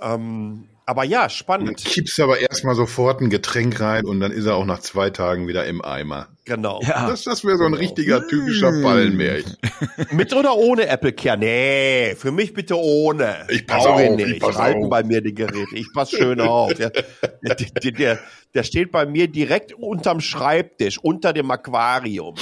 Ähm, 0.00 0.68
aber 0.86 1.04
ja, 1.04 1.22
Dann 1.22 1.30
spannend. 1.30 1.82
kippst 1.82 2.18
du 2.18 2.24
aber 2.24 2.40
erstmal 2.40 2.74
sofort 2.74 3.22
ein 3.22 3.30
Getränk 3.30 3.80
rein 3.80 4.04
und 4.04 4.20
dann 4.20 4.32
ist 4.32 4.44
er 4.44 4.56
auch 4.56 4.66
nach 4.66 4.80
zwei 4.80 5.08
Tagen 5.08 5.48
wieder 5.48 5.64
im 5.64 5.82
Eimer. 5.82 6.28
Genau. 6.44 6.80
Ja. 6.82 7.08
Das, 7.08 7.24
das 7.24 7.42
wäre 7.42 7.56
so 7.56 7.64
ein 7.64 7.72
richtiger 7.72 8.26
typischer 8.28 8.70
Ballenmärchen. 8.82 9.56
Mit 10.10 10.34
oder 10.34 10.56
ohne 10.56 10.86
Apple 10.86 11.14
Care? 11.14 11.38
Nee, 11.38 12.14
für 12.16 12.32
mich 12.32 12.52
bitte 12.52 12.76
ohne. 12.78 13.46
Ich 13.48 13.66
pass 13.66 13.84
Brauche 13.84 13.94
auf, 13.94 14.00
ich 14.18 14.26
nicht. 14.26 14.40
pass 14.42 14.58
Halten 14.58 14.84
auf. 14.84 14.90
bei 14.90 15.02
mir 15.04 15.22
die 15.22 15.32
Geräte. 15.34 15.74
Ich 15.74 15.86
pass 15.94 16.10
schön 16.10 16.38
auf. 16.42 16.74
Der, 16.78 16.90
der, 16.90 17.92
der, 17.92 18.18
der 18.54 18.62
steht 18.62 18.92
bei 18.92 19.06
mir 19.06 19.28
direkt 19.28 19.72
unterm 19.72 20.20
Schreibtisch, 20.20 20.98
unter 20.98 21.32
dem 21.32 21.50
Aquarium. 21.50 22.34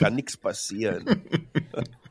Kann 0.00 0.16
nichts 0.16 0.36
passieren. 0.36 1.04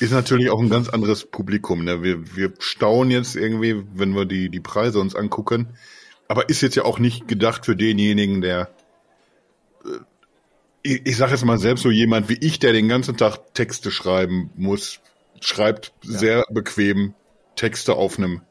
Ist 0.00 0.12
natürlich 0.12 0.50
auch 0.50 0.60
ein 0.60 0.70
ganz 0.70 0.88
anderes 0.88 1.24
Publikum. 1.24 1.84
Ne? 1.84 2.02
Wir, 2.02 2.36
wir 2.36 2.52
staunen 2.58 3.10
jetzt 3.10 3.36
irgendwie, 3.36 3.82
wenn 3.94 4.14
wir 4.14 4.26
die, 4.26 4.48
die 4.50 4.60
Preise 4.60 5.00
uns 5.00 5.14
angucken. 5.14 5.76
Aber 6.28 6.48
ist 6.48 6.60
jetzt 6.60 6.74
ja 6.74 6.84
auch 6.84 6.98
nicht 6.98 7.28
gedacht 7.28 7.64
für 7.64 7.76
denjenigen, 7.76 8.40
der, 8.40 8.70
äh, 9.84 9.88
ich, 10.82 11.06
ich 11.06 11.16
sage 11.16 11.32
jetzt 11.32 11.44
mal 11.44 11.58
selbst 11.58 11.82
so 11.82 11.90
jemand 11.90 12.28
wie 12.28 12.38
ich, 12.40 12.58
der 12.58 12.72
den 12.72 12.88
ganzen 12.88 13.16
Tag 13.16 13.54
Texte 13.54 13.90
schreiben 13.90 14.50
muss, 14.56 15.00
schreibt 15.40 15.92
sehr 16.02 16.44
bequem 16.50 17.14
Texte 17.54 17.94
auf 17.94 18.18
einem 18.18 18.42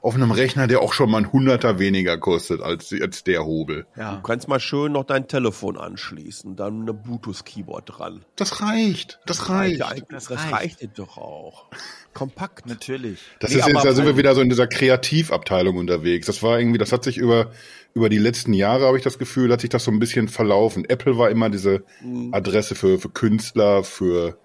auf 0.00 0.14
einem 0.14 0.30
Rechner, 0.30 0.66
der 0.66 0.80
auch 0.80 0.92
schon 0.92 1.10
mal 1.10 1.18
ein 1.18 1.32
Hunderter 1.32 1.78
weniger 1.78 2.18
kostet 2.18 2.60
als, 2.62 2.92
als 3.00 3.22
der 3.24 3.44
Hobel. 3.44 3.86
Ja. 3.96 4.16
Du 4.16 4.22
kannst 4.22 4.48
mal 4.48 4.60
schön 4.60 4.92
noch 4.92 5.04
dein 5.04 5.28
Telefon 5.28 5.76
anschließen, 5.76 6.56
dann 6.56 6.82
eine 6.82 6.94
Bluetooth-Keyboard 6.94 7.98
dran. 7.98 8.24
Das 8.36 8.60
reicht. 8.62 9.20
Das 9.26 9.48
reicht. 9.48 9.78
Ja, 9.80 9.90
das, 10.08 10.26
Das 10.26 10.40
reicht. 10.40 10.52
reicht. 10.82 10.98
doch 10.98 11.16
auch. 11.18 11.66
Kompakt. 12.14 12.66
Natürlich. 12.66 13.20
Das 13.40 13.52
Nee, 13.52 13.60
ist 13.60 13.66
jetzt, 13.68 13.84
da 13.84 13.92
sind 13.94 14.04
wir 14.06 14.16
wieder 14.16 14.34
so 14.34 14.40
in 14.40 14.48
dieser 14.48 14.66
Kreativabteilung 14.66 15.76
unterwegs. 15.76 16.26
Das 16.26 16.42
war 16.42 16.58
irgendwie, 16.58 16.78
das 16.78 16.92
hat 16.92 17.04
sich 17.04 17.16
über, 17.18 17.50
über 17.94 18.08
die 18.08 18.18
letzten 18.18 18.52
Jahre, 18.54 18.86
habe 18.86 18.96
ich 18.98 19.04
das 19.04 19.18
Gefühl, 19.18 19.52
hat 19.52 19.60
sich 19.60 19.70
das 19.70 19.84
so 19.84 19.90
ein 19.90 19.98
bisschen 19.98 20.28
verlaufen. 20.28 20.84
Apple 20.88 21.16
war 21.18 21.30
immer 21.30 21.48
diese 21.50 21.84
Mhm. 22.02 22.32
Adresse 22.34 22.74
für, 22.74 22.98
für 22.98 23.08
Künstler, 23.10 23.84
für 23.84 24.38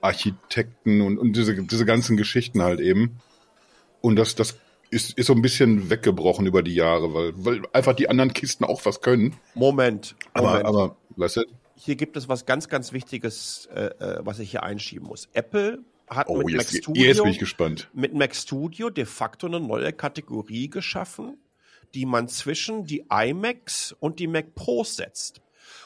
Architekten 0.00 1.00
und, 1.02 1.18
und 1.18 1.34
diese, 1.36 1.54
diese 1.62 1.84
ganzen 1.84 2.16
Geschichten 2.16 2.62
halt 2.62 2.80
eben. 2.80 3.18
Und 4.00 4.16
das, 4.16 4.34
das 4.34 4.58
ist, 4.90 5.16
ist 5.16 5.26
so 5.26 5.32
ein 5.32 5.42
bisschen 5.42 5.90
weggebrochen 5.90 6.46
über 6.46 6.62
die 6.62 6.74
Jahre, 6.74 7.14
weil, 7.14 7.32
weil 7.36 7.62
einfach 7.72 7.94
die 7.94 8.08
anderen 8.08 8.32
Kisten 8.32 8.64
auch 8.64 8.84
was 8.84 9.00
können. 9.00 9.36
Moment. 9.54 10.16
Aber, 10.32 10.48
Moment. 10.48 10.66
aber, 10.66 10.96
weißt 11.16 11.36
du, 11.36 11.44
hier 11.76 11.96
gibt 11.96 12.16
es 12.16 12.28
was 12.28 12.44
ganz, 12.44 12.68
ganz 12.68 12.92
Wichtiges, 12.92 13.68
äh, 13.74 13.86
äh, 13.86 14.18
was 14.20 14.38
ich 14.38 14.50
hier 14.50 14.62
einschieben 14.62 15.08
muss. 15.08 15.28
Apple 15.32 15.78
hat 16.08 16.28
oh, 16.28 16.38
mit 16.38 16.56
Mac 16.56 16.70
jetzt, 16.70 16.82
Studio, 16.82 17.04
jetzt 17.04 17.22
bin 17.22 17.32
ich 17.32 17.38
gespannt. 17.38 17.88
mit 17.94 18.14
Mac 18.14 18.34
Studio 18.34 18.90
de 18.90 19.04
facto 19.06 19.46
eine 19.46 19.60
neue 19.60 19.92
Kategorie 19.92 20.68
geschaffen, 20.68 21.38
die 21.94 22.04
man 22.04 22.28
zwischen 22.28 22.84
die 22.84 23.06
iMacs 23.10 23.94
und 23.98 24.18
die 24.18 24.26
Mac 24.26 24.54
Pros 24.54 24.96
setzt. 24.96 25.40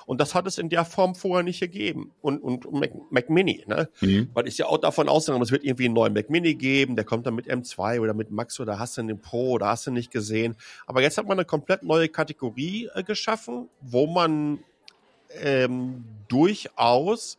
Und 0.07 0.21
das 0.21 0.35
hat 0.35 0.47
es 0.47 0.59
in 0.59 0.69
der 0.69 0.85
Form 0.85 1.15
vorher 1.15 1.43
nicht 1.43 1.61
gegeben. 1.61 2.13
Und, 2.21 2.39
und 2.43 2.71
Mac, 2.73 2.91
Mac 3.11 3.31
Mini, 3.31 3.65
ne? 3.67 3.89
Mhm. 4.01 4.31
Weil 4.35 4.47
ich 4.47 4.59
ja 4.59 4.67
auch 4.67 4.79
davon 4.79 5.09
ausgegangen, 5.09 5.43
es 5.43 5.51
wird 5.51 5.65
irgendwie 5.65 5.87
einen 5.87 5.95
neuen 5.95 6.13
Mac 6.13 6.31
Mini 6.31 6.55
geben, 6.55 6.97
der 6.97 7.05
kommt 7.05 7.27
dann 7.27 7.35
mit 7.35 7.49
M2 7.49 8.01
oder 8.01 8.15
mit 8.15 8.31
Max 8.31 8.61
oder 8.61 8.79
hast 8.79 8.97
du 8.99 9.03
den 9.03 9.21
Pro 9.21 9.53
oder 9.53 9.67
hast 9.69 9.87
du 9.87 9.91
nicht 9.91 10.11
gesehen. 10.11 10.57
Aber 10.87 11.03
jetzt 11.03 11.19
hat 11.19 11.27
man 11.27 11.39
eine 11.39 11.45
komplett 11.45 11.83
neue 11.83 12.09
Kategorie 12.09 12.89
äh, 12.95 13.03
geschaffen, 13.03 13.69
wo 13.81 14.07
man 14.07 14.61
ähm, 15.41 16.05
durchaus, 16.29 17.39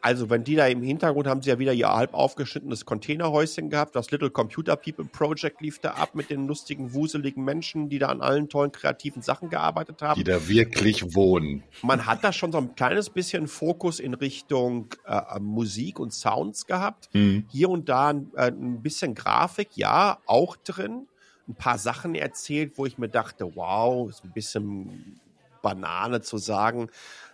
also 0.00 0.30
wenn 0.30 0.44
die 0.44 0.54
da 0.54 0.66
im 0.66 0.82
Hintergrund 0.82 1.26
haben 1.26 1.42
sie 1.42 1.50
ja 1.50 1.58
wieder 1.58 1.72
ihr 1.72 1.88
halb 1.88 2.14
aufgeschnittenes 2.14 2.84
Containerhäuschen 2.84 3.70
gehabt, 3.70 3.96
das 3.96 4.10
Little 4.10 4.30
Computer 4.30 4.76
People 4.76 5.04
Project 5.04 5.60
lief 5.60 5.78
da 5.78 5.92
ab 5.92 6.14
mit 6.14 6.30
den 6.30 6.46
lustigen, 6.46 6.94
wuseligen 6.94 7.44
Menschen, 7.44 7.88
die 7.88 7.98
da 7.98 8.08
an 8.08 8.20
allen 8.20 8.48
tollen 8.48 8.72
kreativen 8.72 9.22
Sachen 9.22 9.50
gearbeitet 9.50 10.02
haben 10.02 10.18
Die 10.18 10.24
da 10.24 10.48
wirklich 10.48 11.14
wohnen. 11.14 11.62
man 11.82 12.06
hat 12.06 12.24
da 12.24 12.32
schon 12.32 12.52
so 12.52 12.58
ein 12.58 12.74
kleines 12.74 13.10
bisschen 13.10 13.48
Fokus 13.48 14.00
in 14.00 14.14
Richtung 14.14 14.86
äh, 15.06 15.40
Musik 15.40 15.98
und 15.98 16.12
Sounds 16.12 16.66
gehabt. 16.66 17.08
Mhm. 17.12 17.46
Hier 17.50 17.68
und 17.68 17.88
da 17.88 18.08
ein, 18.08 18.30
äh, 18.36 18.48
ein 18.48 18.82
bisschen 18.82 19.14
Grafik, 19.14 19.68
ja, 19.74 20.18
auch 20.26 20.56
drin. 20.56 21.06
Ein 21.48 21.54
paar 21.54 21.78
Sachen 21.78 22.14
erzählt, 22.14 22.72
wo 22.76 22.86
ich 22.86 22.98
mir 22.98 23.08
dachte, 23.08 23.50
wow, 23.54 24.08
ist 24.08 24.22
ein 24.24 24.32
bisschen 24.32 25.18
Banane 25.62 26.20
zu 26.20 26.38
sagen, 26.38 26.88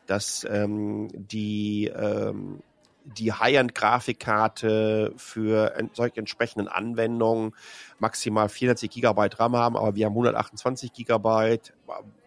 dass 0.06 0.46
ähm, 0.50 1.08
die, 1.12 1.90
ähm, 1.94 2.60
die 3.04 3.32
High-End-Grafikkarte 3.32 5.12
für 5.16 5.74
solche 5.92 6.16
entsprechenden 6.18 6.68
Anwendungen 6.68 7.52
maximal 7.98 8.48
460 8.48 8.90
Gigabyte 8.90 9.38
RAM 9.38 9.56
haben, 9.56 9.76
aber 9.76 9.94
wir 9.94 10.06
haben 10.06 10.12
128 10.12 10.92
Gigabyte 10.92 11.74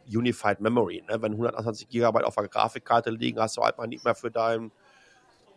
Unified 0.07 0.61
Memory. 0.61 1.03
Ne? 1.07 1.21
Wenn 1.21 1.33
128 1.33 1.89
Gigabyte 1.89 2.25
auf 2.25 2.35
der 2.35 2.47
Grafikkarte 2.47 3.09
liegen, 3.09 3.39
hast 3.39 3.57
du 3.57 3.63
halt 3.63 3.77
mal 3.77 3.87
nicht 3.87 4.05
mehr 4.05 4.15
für 4.15 4.31
dein 4.31 4.71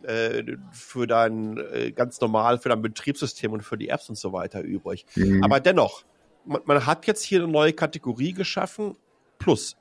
äh, 0.03 0.57
für 0.73 1.07
dein 1.07 1.59
äh, 1.59 1.93
ganz 1.93 2.21
normal 2.21 2.59
für 2.59 2.71
dein 2.71 2.83
Betriebssystem 2.83 3.53
und 3.53 3.63
für 3.63 3.77
die 3.77 3.89
Apps 3.89 4.09
und 4.09 4.17
so 4.17 4.33
weiter 4.33 4.63
übrig. 4.63 5.07
Mhm. 5.15 5.45
Aber 5.45 5.61
dennoch, 5.61 6.05
man, 6.45 6.63
man 6.65 6.87
hat 6.87 7.07
jetzt 7.07 7.23
hier 7.23 7.43
eine 7.43 7.53
neue 7.53 7.73
Kategorie 7.73 8.33
geschaffen. 8.33 8.97
Plus, 9.39 9.77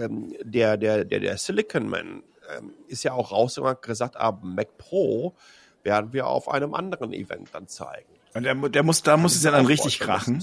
ähm, 0.00 0.34
der, 0.42 0.76
der, 0.76 1.04
der, 1.04 1.20
der 1.20 1.38
Silicon 1.38 1.88
Man 1.88 2.22
ähm, 2.56 2.72
ist 2.88 3.02
ja 3.02 3.12
auch 3.12 3.32
rausgegangen 3.32 3.76
und 3.76 3.82
gesagt, 3.82 4.16
ah, 4.16 4.38
Mac 4.42 4.78
Pro 4.78 5.34
werden 5.82 6.12
wir 6.12 6.26
auf 6.26 6.48
einem 6.48 6.74
anderen 6.74 7.12
Event 7.12 7.48
dann 7.52 7.68
zeigen. 7.68 8.08
Und 8.34 8.44
der, 8.44 8.54
der 8.54 8.82
muss, 8.82 9.02
da 9.02 9.16
muss 9.16 9.36
es 9.36 9.42
ja 9.42 9.50
dann 9.50 9.66
richtig 9.66 9.98
krachen. 9.98 10.42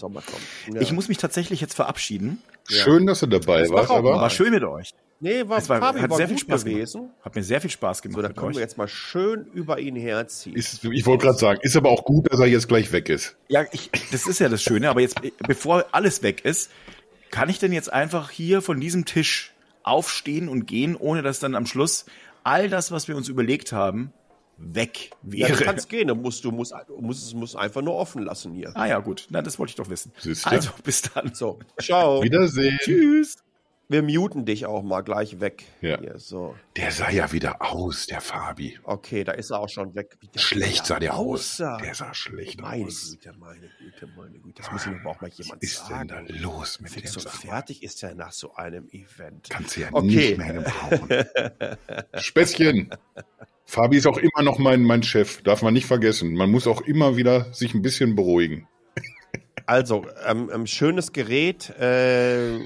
Ja. 0.71 0.81
Ich 0.81 0.91
muss 0.91 1.07
mich 1.07 1.17
tatsächlich 1.17 1.59
jetzt 1.59 1.73
verabschieden. 1.73 2.41
Schön, 2.67 3.07
dass 3.07 3.21
du 3.21 3.25
dabei 3.27 3.61
Das 3.61 3.71
warst, 3.71 3.89
aber. 3.89 4.11
War 4.21 4.29
schön 4.29 4.51
mit 4.51 4.63
euch. 4.63 4.93
nee, 5.19 5.47
war, 5.47 5.57
Es 5.57 5.69
war, 5.69 5.79
Fabi 5.79 6.01
hat 6.01 6.11
war 6.11 6.17
sehr 6.17 6.27
gut 6.27 6.39
viel 6.39 6.47
Spaß 6.47 6.65
gewesen. 6.65 7.01
gemacht. 7.01 7.15
Hat 7.23 7.35
mir 7.35 7.43
sehr 7.43 7.61
viel 7.61 7.71
Spaß 7.71 8.03
gemacht 8.03 8.15
So, 8.17 8.21
da 8.21 8.31
können 8.31 8.53
wir 8.53 8.61
jetzt 8.61 8.77
mal 8.77 8.87
schön 8.87 9.45
über 9.53 9.79
ihn 9.79 9.95
herziehen. 9.95 10.55
ist, 10.55 10.83
ich 10.83 11.05
wollte 11.07 11.25
gerade 11.25 11.39
sagen, 11.39 11.59
ist 11.63 11.75
aber 11.75 11.89
auch 11.89 12.03
gut, 12.05 12.31
dass 12.31 12.39
er 12.39 12.45
jetzt 12.45 12.67
gleich 12.67 12.91
weg 12.91 13.09
ist. 13.09 13.37
Ja, 13.47 13.65
ich, 13.71 13.89
das 14.11 14.27
ist 14.27 14.37
ja 14.39 14.49
das 14.49 14.61
Schöne, 14.61 14.87
aber 14.89 15.01
jetzt, 15.01 15.19
bevor 15.47 15.85
alles 15.91 16.21
weg 16.21 16.45
ist, 16.45 16.69
kann 17.31 17.49
ich 17.49 17.59
denn 17.59 17.73
jetzt 17.73 17.91
einfach 17.91 18.29
hier 18.29 18.61
von 18.61 18.79
diesem 18.79 19.05
Tisch 19.05 19.53
aufstehen 19.83 20.49
und 20.49 20.65
gehen, 20.65 20.95
ohne 20.95 21.21
dass 21.21 21.39
dann 21.39 21.55
am 21.55 21.65
Schluss 21.65 22.05
all 22.43 22.69
das, 22.69 22.91
was 22.91 23.07
wir 23.07 23.15
uns 23.15 23.27
überlegt 23.29 23.71
haben, 23.71 24.13
weg 24.57 25.11
ja, 25.23 25.47
du 25.47 25.53
wäre? 25.53 25.63
kannst 25.63 25.89
gehen, 25.89 26.07
du 26.07 26.15
musst, 26.15 26.43
du 26.43 26.51
musst, 26.51 26.73
du 26.87 27.01
musst 27.01 27.25
es 27.25 27.33
musst 27.33 27.55
einfach 27.55 27.81
nur 27.81 27.95
offen 27.95 28.23
lassen 28.23 28.53
hier. 28.53 28.71
ah 28.75 28.85
ja, 28.85 28.99
gut. 28.99 29.27
Na, 29.29 29.41
das 29.41 29.57
wollte 29.57 29.71
ich 29.71 29.75
doch 29.75 29.89
wissen. 29.89 30.11
Siehste? 30.19 30.49
Also, 30.49 30.71
bis 30.83 31.01
dann. 31.01 31.33
So, 31.33 31.59
ciao. 31.79 32.21
Wiedersehen. 32.21 32.77
Tschüss. 32.81 33.37
Wir 33.91 34.03
muten 34.03 34.45
dich 34.45 34.67
auch 34.67 34.83
mal 34.83 35.01
gleich 35.01 35.39
weg. 35.39 35.63
Ja. 35.81 35.99
Hier, 35.99 36.19
so. 36.19 36.55
Der 36.77 36.91
sah 36.91 37.09
ja 37.09 37.31
wieder 37.31 37.59
aus, 37.73 38.05
der 38.05 38.21
Fabi. 38.21 38.77
Okay, 38.83 39.23
da 39.23 39.31
ist 39.31 39.49
er 39.49 39.59
auch 39.59 39.67
schon 39.67 39.95
weg. 39.95 40.15
Schlecht 40.35 40.85
sah 40.85 40.99
der 40.99 41.15
aus. 41.15 41.59
aussah. 41.59 41.77
Der 41.77 41.95
sah 41.95 42.13
schlecht 42.13 42.61
Meine 42.61 42.85
aus. 42.85 43.09
Güte, 43.09 43.33
meine 43.39 43.67
Güte, 43.79 44.07
meine 44.15 44.37
Güte. 44.37 44.61
Das 44.61 44.71
muss 44.71 44.85
ihm 44.85 44.99
aber 45.01 45.09
auch 45.09 45.21
mal 45.21 45.31
jemand 45.31 45.63
Was 45.63 45.67
ist 45.71 45.87
sagen. 45.87 46.07
denn 46.07 46.27
da 46.27 46.33
los 46.35 46.79
mit 46.79 46.91
dem? 46.91 47.01
Fix 47.01 47.13
Sag 47.13 47.23
mal? 47.25 47.31
fertig 47.31 47.81
ist 47.81 48.03
er 48.03 48.13
nach 48.13 48.31
so 48.31 48.53
einem 48.53 48.87
Event. 48.89 49.49
Kannst 49.49 49.75
du 49.75 49.81
ja 49.81 49.87
Okay. 49.91 50.05
nicht 50.05 50.37
mehr 50.37 50.53
gebrauchen. 50.53 51.09
Späßchen. 52.13 52.91
Fabi 53.65 53.97
ist 53.97 54.05
auch 54.05 54.17
immer 54.19 54.43
noch 54.43 54.59
mein, 54.59 54.83
mein 54.83 55.01
Chef. 55.01 55.41
Darf 55.41 55.63
man 55.63 55.73
nicht 55.73 55.87
vergessen. 55.87 56.35
Man 56.35 56.51
muss 56.51 56.67
auch 56.67 56.81
immer 56.81 57.17
wieder 57.17 57.51
sich 57.53 57.73
ein 57.73 57.81
bisschen 57.81 58.15
beruhigen. 58.15 58.67
Also, 59.65 60.05
ähm, 60.27 60.49
ähm, 60.53 60.67
schönes 60.67 61.11
Gerät. 61.11 61.69
Äh, 61.79 62.59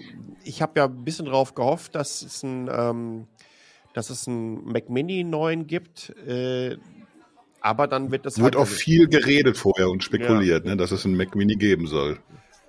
ich 0.44 0.62
habe 0.62 0.80
ja 0.80 0.86
ein 0.86 1.04
bisschen 1.04 1.26
drauf 1.26 1.56
gehofft, 1.56 1.96
dass 1.96 2.22
es 2.22 2.44
ein, 2.44 2.70
ähm, 2.72 3.28
dass 3.94 4.10
es 4.10 4.28
ein 4.28 4.64
Mac 4.66 4.90
Mini 4.90 5.24
9 5.24 5.68
gibt. 5.68 6.10
Äh, 6.28 6.78
aber 7.62 7.88
dann 7.88 8.12
wird 8.12 8.26
das 8.26 8.38
Wird 8.38 8.56
halt 8.56 8.58
auch 8.58 8.68
viel 8.68 9.08
geredet 9.08 9.58
vorher 9.58 9.90
und 9.90 10.04
spekuliert, 10.04 10.66
ne, 10.66 10.76
dass 10.76 10.92
es 10.92 11.06
einen 11.06 11.16
Mac 11.16 11.36
Mini 11.36 11.56
geben 11.56 11.88
soll. 11.88 12.20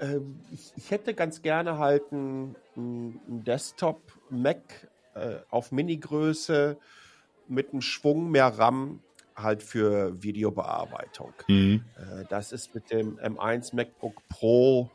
Ähm, 0.01 0.41
ich, 0.53 0.73
ich 0.77 0.91
hätte 0.91 1.15
ganz 1.15 1.43
gerne 1.43 1.79
halt 1.79 2.05
einen, 2.13 2.57
einen 2.77 3.45
Desktop-Mac 3.45 4.89
äh, 5.15 5.37
auf 5.51 5.73
Mini-Größe 5.73 6.77
mit 7.49 7.73
einem 7.73 7.81
Schwung 7.81 8.31
mehr 8.31 8.47
RAM 8.47 9.01
halt 9.37 9.63
für 9.63 10.23
Videobearbeitung. 10.23 11.33
Mhm. 11.49 11.85
Äh, 11.97 12.25
das 12.29 12.53
ist 12.53 12.75
mit 12.75 12.91
dem 12.91 13.19
M1 13.19 13.75
MacBook 13.75 14.23
Pro. 14.29 14.91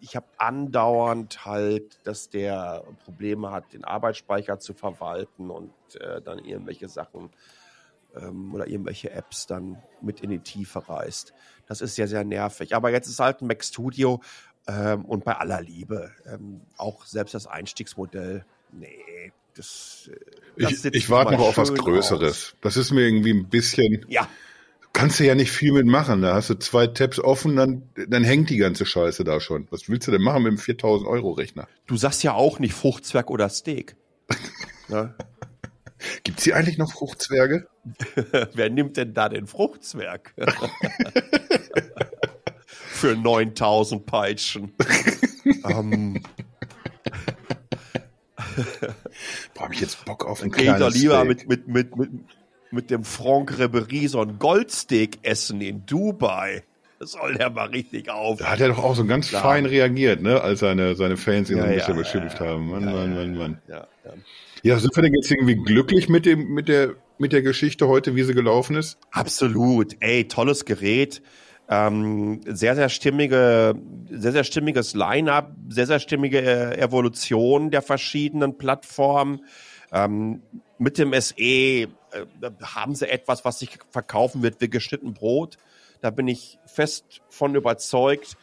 Ich 0.00 0.16
habe 0.16 0.26
andauernd 0.38 1.44
halt, 1.44 1.98
dass 2.04 2.30
der 2.30 2.84
Probleme 3.04 3.50
hat, 3.50 3.72
den 3.72 3.84
Arbeitsspeicher 3.84 4.58
zu 4.58 4.74
verwalten 4.74 5.50
und 5.50 5.72
äh, 6.00 6.22
dann 6.22 6.38
irgendwelche 6.38 6.88
Sachen 6.88 7.30
ähm, 8.16 8.54
oder 8.54 8.66
irgendwelche 8.66 9.10
Apps 9.10 9.46
dann 9.46 9.82
mit 10.00 10.20
in 10.20 10.30
die 10.30 10.40
Tiefe 10.40 10.88
reißt. 10.88 11.32
Das 11.66 11.80
ist 11.80 11.94
sehr, 11.94 12.08
sehr 12.08 12.24
nervig. 12.24 12.74
Aber 12.74 12.90
jetzt 12.90 13.08
ist 13.08 13.20
halt 13.20 13.42
ein 13.42 13.46
Mac 13.46 13.64
Studio 13.64 14.20
ähm, 14.66 15.04
und 15.04 15.24
bei 15.24 15.36
aller 15.36 15.60
Liebe 15.60 16.10
ähm, 16.26 16.62
auch 16.76 17.04
selbst 17.04 17.34
das 17.34 17.46
Einstiegsmodell. 17.46 18.44
Nee, 18.72 19.32
das. 19.54 20.10
äh, 20.56 20.62
das 20.62 20.84
Ich, 20.84 20.94
ich 20.94 21.10
warte 21.10 21.32
noch 21.32 21.40
auf 21.40 21.58
was 21.58 21.74
Größeres. 21.74 22.54
aus. 22.54 22.56
Das 22.60 22.76
ist 22.76 22.90
mir 22.90 23.02
irgendwie 23.02 23.32
ein 23.32 23.48
bisschen 23.48 24.04
Ja, 24.08 24.28
kannst 24.92 25.20
du 25.20 25.24
ja 25.24 25.34
nicht 25.34 25.50
viel 25.50 25.72
mitmachen. 25.72 26.22
Da 26.22 26.34
hast 26.34 26.50
du 26.50 26.54
zwei 26.54 26.86
Tabs 26.86 27.18
offen, 27.18 27.56
dann, 27.56 27.82
dann 28.08 28.24
hängt 28.24 28.50
die 28.50 28.56
ganze 28.56 28.86
Scheiße 28.86 29.24
da 29.24 29.40
schon. 29.40 29.66
Was 29.70 29.88
willst 29.88 30.06
du 30.08 30.12
denn 30.12 30.22
machen 30.22 30.42
mit 30.42 30.52
dem 30.52 30.58
4000 30.58 31.08
Euro 31.08 31.32
Rechner? 31.32 31.68
Du 31.86 31.96
sagst 31.96 32.22
ja 32.22 32.34
auch 32.34 32.58
nicht 32.58 32.74
Fruchtzwerg 32.74 33.30
oder 33.30 33.48
Steak. 33.48 33.96
ja. 34.88 35.14
Gibt's 36.24 36.44
hier 36.44 36.56
eigentlich 36.56 36.78
noch 36.78 36.92
Fruchtzwerge? 36.92 37.68
Wer 38.54 38.70
nimmt 38.70 38.96
denn 38.96 39.12
da 39.12 39.28
den 39.28 39.46
Fruchtzwerg? 39.46 40.34
Für 42.66 43.16
9000 43.16 44.06
Peitschen. 44.06 44.72
um. 45.62 46.22
Boah, 49.54 49.64
hab 49.64 49.72
ich 49.72 49.80
jetzt 49.80 50.04
Bock 50.04 50.26
auf 50.26 50.42
ein 50.42 50.50
Geht 50.50 50.80
doch 50.80 50.90
lieber 50.90 51.24
mit, 51.24 51.48
mit, 51.48 51.68
mit, 51.68 51.96
mit, 51.96 52.10
mit 52.72 52.90
dem 52.90 53.04
Franck 53.04 53.58
Ribery 53.58 54.08
so 54.08 54.20
ein 54.20 54.38
Goldsteak 54.38 55.18
essen 55.22 55.60
in 55.60 55.84
Dubai. 55.86 56.62
Das 56.98 57.12
soll 57.12 57.34
der 57.34 57.48
mal 57.48 57.68
richtig 57.68 58.10
auf. 58.10 58.38
Da 58.38 58.50
hat 58.50 58.60
er 58.60 58.68
doch 58.68 58.84
auch 58.84 58.94
so 58.94 59.06
ganz 59.06 59.28
Klar. 59.28 59.42
fein 59.42 59.64
reagiert, 59.64 60.20
ne, 60.20 60.42
als 60.42 60.60
seine, 60.60 60.94
seine 60.94 61.16
Fans 61.16 61.48
ihn 61.48 61.56
ja, 61.56 61.62
so 61.62 61.68
ein 61.68 61.74
bisschen 61.74 61.94
ja, 61.94 62.02
beschimpft 62.02 62.40
haben. 62.40 62.68
Mann, 62.68 62.84
Mann, 62.84 63.14
Mann, 63.14 63.38
Mann. 63.38 63.58
Ja, 64.62 64.78
sind 64.78 64.94
wir 64.94 65.02
denn 65.02 65.14
jetzt 65.14 65.30
irgendwie 65.30 65.54
glücklich 65.54 66.10
mit 66.10 66.26
dem, 66.26 66.48
mit 66.48 66.68
der, 66.68 66.94
mit 67.16 67.32
der 67.32 67.40
Geschichte 67.40 67.88
heute, 67.88 68.16
wie 68.16 68.22
sie 68.22 68.34
gelaufen 68.34 68.76
ist? 68.76 68.98
Absolut. 69.12 69.96
Ey, 70.00 70.28
tolles 70.28 70.66
Gerät. 70.66 71.22
Ähm, 71.70 72.42
sehr, 72.46 72.74
sehr 72.74 72.90
stimmige, 72.90 73.76
sehr, 74.10 74.32
sehr 74.32 74.44
stimmiges 74.44 74.94
Line-up, 74.94 75.54
sehr, 75.70 75.86
sehr 75.86 76.00
stimmige 76.00 76.76
Evolution 76.76 77.70
der 77.70 77.80
verschiedenen 77.80 78.58
Plattformen. 78.58 79.40
Ähm, 79.92 80.42
mit 80.78 80.98
dem 80.98 81.14
SE 81.18 81.88
äh, 82.12 82.50
haben 82.62 82.94
sie 82.94 83.08
etwas, 83.08 83.44
was 83.44 83.58
sich 83.58 83.78
verkaufen 83.90 84.42
wird 84.42 84.60
wie 84.60 84.68
geschnitten 84.68 85.14
Brot. 85.14 85.56
Da 86.00 86.10
bin 86.10 86.28
ich 86.28 86.58
fest 86.66 87.20
von 87.28 87.54
überzeugt. 87.54 88.36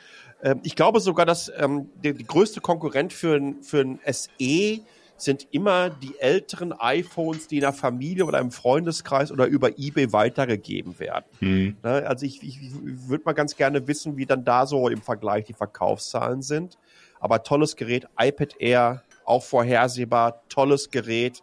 Ähm, 0.44 0.60
ich 0.64 0.76
glaube 0.76 1.00
sogar, 1.00 1.26
dass 1.26 1.52
ähm, 1.58 1.90
der, 2.04 2.14
die 2.14 2.26
größte 2.26 2.62
Konkurrent 2.62 3.14
für, 3.14 3.56
für 3.62 3.82
ein 3.82 4.00
SE 4.06 4.80
sind 5.18 5.48
immer 5.52 5.90
die 5.90 6.18
älteren 6.20 6.72
iPhones, 6.74 7.48
die 7.48 7.56
in 7.56 7.62
der 7.62 7.74
Familie 7.74 8.26
oder 8.26 8.40
im 8.40 8.52
Freundeskreis 8.52 9.32
oder 9.32 9.48
über 9.48 9.78
eBay 9.78 10.14
weitergegeben 10.14 11.00
werden. 11.00 11.26
Mhm. 11.40 11.78
Also 11.82 12.26
ich, 12.26 12.44
ich, 12.44 12.62
ich 12.62 12.72
würde 13.10 13.24
mal 13.26 13.34
ganz 13.34 13.56
gerne 13.56 13.88
wissen, 13.88 14.16
wie 14.18 14.28
dann 14.28 14.46
da 14.46 14.68
so 14.68 14.88
im 14.90 15.02
Vergleich 15.02 15.46
die 15.46 15.54
Verkaufszahlen 15.54 16.44
sind. 16.44 16.78
Aber 17.20 17.42
tolles 17.42 17.76
Gerät, 17.76 18.08
iPad 18.20 18.56
Air, 18.60 19.04
auch 19.26 19.44
vorhersehbar, 19.44 20.44
tolles 20.50 20.92
Gerät. 20.92 21.42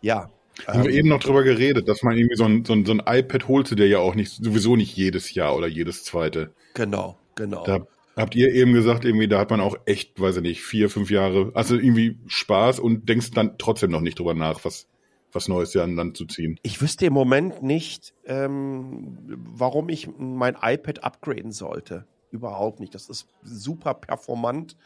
Ja. 0.00 0.30
Haben 0.66 0.80
ähm, 0.80 0.86
wir 0.86 0.92
eben 0.92 1.08
noch 1.08 1.20
drüber 1.20 1.42
geredet, 1.42 1.88
dass 1.88 2.02
man 2.02 2.16
irgendwie 2.16 2.36
so 2.36 2.44
ein, 2.44 2.64
so 2.64 2.72
ein, 2.72 2.84
so 2.84 2.92
ein 2.92 3.02
iPad 3.06 3.48
holte, 3.48 3.76
der 3.76 3.88
ja 3.88 3.98
auch 3.98 4.14
nicht, 4.14 4.32
sowieso 4.42 4.76
nicht 4.76 4.96
jedes 4.96 5.34
Jahr 5.34 5.56
oder 5.56 5.66
jedes 5.66 6.04
zweite. 6.04 6.52
Genau, 6.74 7.18
genau. 7.34 7.64
Da 7.64 7.86
Habt 8.16 8.36
ihr 8.36 8.52
eben 8.52 8.72
gesagt, 8.72 9.04
irgendwie, 9.04 9.26
da 9.26 9.40
hat 9.40 9.50
man 9.50 9.60
auch 9.60 9.76
echt, 9.86 10.20
weiß 10.20 10.36
ich 10.36 10.42
nicht, 10.42 10.62
vier, 10.62 10.88
fünf 10.88 11.10
Jahre, 11.10 11.50
also 11.54 11.74
irgendwie 11.74 12.18
Spaß 12.26 12.78
und 12.78 13.08
denkst 13.08 13.32
dann 13.32 13.58
trotzdem 13.58 13.90
noch 13.90 14.00
nicht 14.00 14.18
drüber 14.18 14.34
nach, 14.34 14.64
was, 14.64 14.86
was 15.32 15.48
Neues 15.48 15.74
ja 15.74 15.82
an 15.82 15.96
Land 15.96 16.16
zu 16.16 16.26
ziehen. 16.26 16.58
Ich 16.62 16.80
wüsste 16.80 17.06
im 17.06 17.12
Moment 17.12 17.62
nicht, 17.62 18.14
ähm, 18.24 19.18
warum 19.26 19.88
ich 19.88 20.08
mein 20.16 20.56
iPad 20.62 21.02
upgraden 21.02 21.50
sollte. 21.50 22.06
Überhaupt 22.30 22.78
nicht. 22.78 22.94
Das 22.94 23.08
ist 23.08 23.26
super 23.42 23.94
performant. 23.94 24.76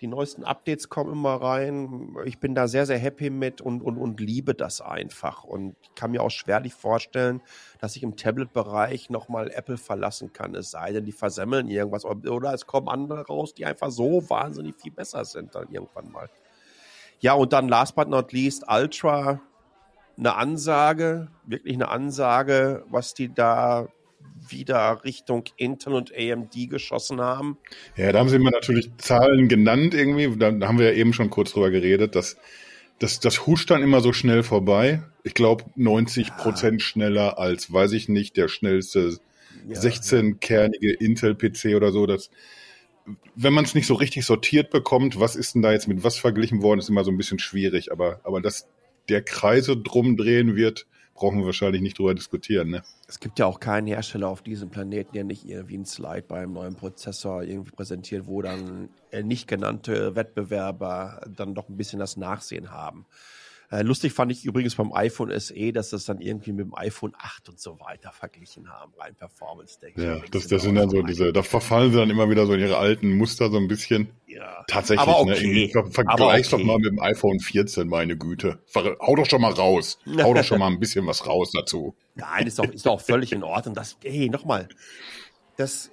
Die 0.00 0.06
neuesten 0.06 0.44
Updates 0.44 0.88
kommen 0.88 1.12
immer 1.12 1.34
rein. 1.34 2.16
Ich 2.24 2.38
bin 2.38 2.54
da 2.54 2.68
sehr, 2.68 2.86
sehr 2.86 2.96
happy 2.96 3.28
mit 3.28 3.60
und, 3.60 3.82
und, 3.82 3.98
und 3.98 4.18
liebe 4.18 4.54
das 4.54 4.80
einfach. 4.80 5.44
Und 5.44 5.76
ich 5.82 5.94
kann 5.94 6.12
mir 6.12 6.22
auch 6.22 6.30
schwerlich 6.30 6.72
vorstellen, 6.72 7.42
dass 7.80 7.96
ich 7.96 8.02
im 8.02 8.16
Tablet-Bereich 8.16 9.10
nochmal 9.10 9.50
Apple 9.50 9.76
verlassen 9.76 10.32
kann. 10.32 10.54
Es 10.54 10.70
sei 10.70 10.92
denn, 10.92 11.04
die 11.04 11.12
versemmeln 11.12 11.68
irgendwas. 11.68 12.06
Oder 12.06 12.54
es 12.54 12.66
kommen 12.66 12.88
andere 12.88 13.26
raus, 13.26 13.52
die 13.52 13.66
einfach 13.66 13.90
so 13.90 14.28
wahnsinnig 14.30 14.76
viel 14.80 14.92
besser 14.92 15.26
sind 15.26 15.54
dann 15.54 15.68
irgendwann 15.70 16.10
mal. 16.10 16.30
Ja, 17.18 17.34
und 17.34 17.52
dann 17.52 17.68
last 17.68 17.94
but 17.94 18.08
not 18.08 18.32
least 18.32 18.64
Ultra. 18.68 19.40
Eine 20.16 20.34
Ansage, 20.34 21.28
wirklich 21.44 21.74
eine 21.74 21.88
Ansage, 21.88 22.84
was 22.88 23.12
die 23.12 23.32
da 23.32 23.88
wieder 24.50 25.02
Richtung 25.04 25.44
Intel 25.56 25.94
und 25.94 26.12
AMD 26.16 26.68
geschossen 26.68 27.20
haben. 27.20 27.58
Ja, 27.96 28.12
da 28.12 28.18
haben 28.18 28.28
sie 28.28 28.38
mir 28.38 28.50
natürlich 28.50 28.90
Zahlen 28.98 29.48
genannt 29.48 29.94
irgendwie. 29.94 30.36
Da 30.36 30.52
haben 30.66 30.78
wir 30.78 30.92
ja 30.92 30.98
eben 30.98 31.12
schon 31.12 31.30
kurz 31.30 31.52
drüber 31.52 31.70
geredet, 31.70 32.14
dass 32.14 32.36
das, 33.00 33.18
das 33.18 33.46
huscht 33.46 33.70
dann 33.70 33.82
immer 33.82 34.00
so 34.00 34.12
schnell 34.12 34.42
vorbei. 34.42 35.02
Ich 35.24 35.34
glaube 35.34 35.64
90 35.74 36.36
Prozent 36.36 36.82
ja. 36.82 36.86
schneller 36.86 37.38
als, 37.38 37.72
weiß 37.72 37.92
ich 37.92 38.08
nicht, 38.08 38.36
der 38.36 38.48
schnellste 38.48 39.18
ja, 39.68 39.78
16-kernige 39.78 40.92
Intel-PC 40.92 41.76
oder 41.76 41.92
so. 41.92 42.06
Das, 42.06 42.30
wenn 43.34 43.54
man 43.54 43.64
es 43.64 43.74
nicht 43.74 43.86
so 43.86 43.94
richtig 43.94 44.26
sortiert 44.26 44.70
bekommt, 44.70 45.18
was 45.18 45.34
ist 45.34 45.54
denn 45.54 45.62
da 45.62 45.72
jetzt 45.72 45.88
mit 45.88 46.04
was 46.04 46.18
verglichen 46.18 46.62
worden, 46.62 46.78
ist 46.78 46.90
immer 46.90 47.04
so 47.04 47.10
ein 47.10 47.16
bisschen 47.16 47.38
schwierig. 47.38 47.90
Aber, 47.90 48.20
aber 48.22 48.40
dass 48.42 48.68
der 49.08 49.22
Kreise 49.22 49.76
drum 49.76 50.16
drehen 50.16 50.54
wird, 50.54 50.86
brauchen 51.20 51.38
wir 51.38 51.44
wahrscheinlich 51.44 51.82
nicht 51.82 51.98
drüber 51.98 52.14
diskutieren. 52.14 52.70
Ne? 52.70 52.82
Es 53.06 53.20
gibt 53.20 53.38
ja 53.38 53.44
auch 53.44 53.60
keinen 53.60 53.86
Hersteller 53.86 54.28
auf 54.28 54.40
diesem 54.40 54.70
Planeten, 54.70 55.12
der 55.12 55.24
nicht 55.24 55.44
irgendwie 55.44 55.76
ein 55.76 55.84
Slide 55.84 56.22
beim 56.22 56.54
neuen 56.54 56.74
Prozessor 56.76 57.42
irgendwie 57.42 57.72
präsentiert, 57.72 58.26
wo 58.26 58.40
dann 58.40 58.88
äh, 59.10 59.22
nicht 59.22 59.46
genannte 59.46 60.16
Wettbewerber 60.16 61.20
dann 61.36 61.54
doch 61.54 61.68
ein 61.68 61.76
bisschen 61.76 61.98
das 61.98 62.16
Nachsehen 62.16 62.70
haben. 62.70 63.04
Äh, 63.70 63.82
lustig 63.82 64.12
fand 64.12 64.32
ich 64.32 64.44
übrigens 64.44 64.74
beim 64.74 64.92
iPhone 64.92 65.30
SE, 65.38 65.72
dass 65.72 65.90
das 65.90 66.04
dann 66.04 66.20
irgendwie 66.20 66.50
mit 66.50 66.66
dem 66.66 66.74
iPhone 66.74 67.12
8 67.16 67.50
und 67.50 67.60
so 67.60 67.78
weiter 67.78 68.10
verglichen 68.10 68.68
haben, 68.68 68.92
rein 68.98 69.14
performance 69.14 69.78
denke 69.78 70.02
Ja, 70.02 70.20
das, 70.32 70.48
das 70.48 70.62
sind 70.62 70.74
dann 70.74 70.90
so 70.90 71.02
diese, 71.02 71.32
da 71.32 71.44
verfallen 71.44 71.92
sie 71.92 71.98
dann 71.98 72.10
immer 72.10 72.28
wieder 72.28 72.46
so 72.46 72.54
in 72.54 72.60
ihre 72.60 72.78
alten 72.78 73.16
Muster 73.16 73.48
so 73.48 73.58
ein 73.58 73.68
bisschen. 73.68 74.10
Ja. 74.26 74.64
Tatsächlich, 74.66 75.06
aber 75.06 75.24
ne? 75.24 75.32
okay. 75.32 75.70
ne? 75.72 75.90
Vergleich's 75.92 76.52
okay. 76.52 76.62
doch 76.62 76.66
mal 76.66 76.78
mit 76.78 76.86
dem 76.86 77.00
iPhone 77.00 77.38
14, 77.38 77.86
meine 77.86 78.16
Güte. 78.16 78.58
Hau 78.74 79.14
doch 79.14 79.26
schon 79.26 79.40
mal 79.40 79.52
raus. 79.52 79.98
Hau 80.20 80.34
doch 80.34 80.44
schon 80.44 80.58
mal 80.58 80.66
ein 80.66 80.80
bisschen 80.80 81.06
was 81.06 81.26
raus 81.28 81.52
dazu. 81.52 81.94
Nein, 82.16 82.48
ist 82.48 82.58
doch, 82.58 82.68
ist 82.68 82.86
doch 82.86 83.00
völlig 83.00 83.30
in 83.32 83.44
Ordnung. 83.44 83.76
Das, 83.76 83.96
hey, 84.02 84.28
nochmal. 84.28 84.68
Das, 85.56 85.92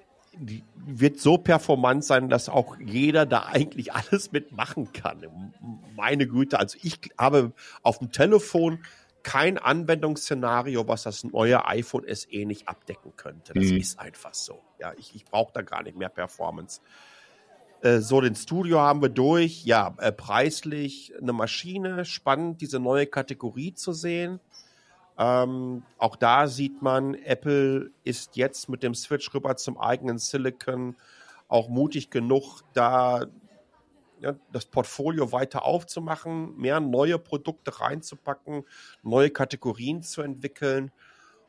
wird 0.75 1.19
so 1.19 1.37
performant 1.37 2.03
sein, 2.03 2.29
dass 2.29 2.49
auch 2.49 2.77
jeder 2.79 3.25
da 3.25 3.45
eigentlich 3.45 3.93
alles 3.93 4.31
mitmachen 4.31 4.93
kann. 4.93 5.53
Meine 5.95 6.27
Güte, 6.27 6.59
also 6.59 6.77
ich 6.81 6.99
habe 7.17 7.53
auf 7.81 7.99
dem 7.99 8.11
Telefon 8.11 8.79
kein 9.23 9.57
Anwendungsszenario, 9.57 10.87
was 10.87 11.03
das 11.03 11.25
neue 11.25 11.65
iPhone 11.65 12.05
SE 12.07 12.45
nicht 12.45 12.69
abdecken 12.69 13.13
könnte. 13.17 13.53
Das 13.53 13.65
mhm. 13.65 13.77
ist 13.77 13.99
einfach 13.99 14.33
so. 14.33 14.61
Ja, 14.79 14.93
ich, 14.97 15.13
ich 15.15 15.25
brauche 15.25 15.51
da 15.53 15.61
gar 15.61 15.83
nicht 15.83 15.97
mehr 15.97 16.09
Performance. 16.09 16.79
Äh, 17.81 17.99
so, 17.99 18.21
den 18.21 18.35
Studio 18.35 18.79
haben 18.79 19.01
wir 19.01 19.09
durch. 19.09 19.65
Ja, 19.65 19.95
äh, 19.99 20.11
preislich 20.11 21.13
eine 21.21 21.33
Maschine. 21.33 22.05
Spannend, 22.05 22.61
diese 22.61 22.79
neue 22.79 23.05
Kategorie 23.05 23.73
zu 23.73 23.91
sehen. 23.91 24.39
Ähm, 25.17 25.83
auch 25.97 26.15
da 26.15 26.47
sieht 26.47 26.81
man, 26.81 27.15
Apple 27.15 27.91
ist 28.03 28.35
jetzt 28.35 28.69
mit 28.69 28.83
dem 28.83 28.93
Switch 28.93 29.33
rüber 29.33 29.55
zum 29.57 29.77
eigenen 29.79 30.19
Silicon 30.19 30.95
auch 31.47 31.69
mutig 31.69 32.09
genug, 32.09 32.61
da 32.73 33.25
ja, 34.19 34.35
das 34.51 34.65
Portfolio 34.65 35.31
weiter 35.31 35.65
aufzumachen, 35.65 36.55
mehr 36.57 36.79
neue 36.79 37.19
Produkte 37.19 37.79
reinzupacken, 37.79 38.63
neue 39.03 39.29
Kategorien 39.29 40.01
zu 40.01 40.21
entwickeln. 40.21 40.91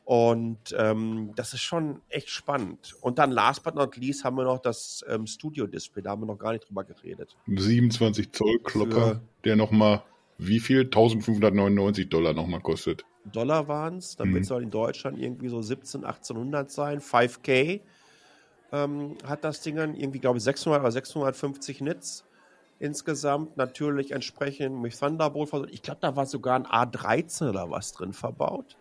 Und 0.04 0.74
ähm, 0.78 1.32
das 1.36 1.52
ist 1.52 1.60
schon 1.60 2.00
echt 2.08 2.30
spannend. 2.30 2.94
Und 3.02 3.18
dann 3.18 3.30
last 3.30 3.62
but 3.62 3.74
not 3.74 3.96
least 3.96 4.24
haben 4.24 4.36
wir 4.36 4.44
noch 4.44 4.58
das 4.58 5.04
ähm, 5.06 5.26
Studio-Display, 5.26 6.02
da 6.02 6.10
haben 6.10 6.22
wir 6.22 6.26
noch 6.26 6.38
gar 6.38 6.52
nicht 6.52 6.66
drüber 6.66 6.84
geredet. 6.84 7.36
27 7.46 8.32
Zoll 8.32 8.58
Klopper, 8.60 9.20
der 9.44 9.56
nochmal 9.56 10.02
wie 10.38 10.60
viel? 10.60 10.82
1599 10.82 12.08
Dollar 12.08 12.32
nochmal 12.32 12.60
kostet. 12.60 13.04
Dollar 13.32 13.68
waren 13.68 13.98
es. 13.98 14.16
Dann 14.16 14.28
mhm. 14.28 14.34
wird 14.34 14.44
es 14.44 14.50
in 14.50 14.70
Deutschland 14.70 15.18
irgendwie 15.18 15.48
so 15.48 15.62
17, 15.62 16.04
1800 16.04 16.70
sein. 16.70 17.00
5K 17.00 17.80
ähm, 18.72 19.16
hat 19.24 19.44
das 19.44 19.60
Ding 19.60 19.76
dann 19.76 19.94
irgendwie, 19.94 20.18
glaube 20.18 20.38
ich, 20.38 20.44
600 20.44 20.80
oder 20.80 20.92
650 20.92 21.80
Nits 21.80 22.24
insgesamt. 22.78 23.56
Natürlich 23.56 24.12
entsprechend 24.12 24.80
mit 24.80 24.98
Thunderbolt 24.98 25.48
verbaut. 25.50 25.70
Ich 25.72 25.82
glaube, 25.82 26.00
da 26.00 26.16
war 26.16 26.26
sogar 26.26 26.56
ein 26.56 26.66
A13 26.66 27.50
oder 27.50 27.70
was 27.70 27.92
drin 27.92 28.12
verbaut. 28.12 28.76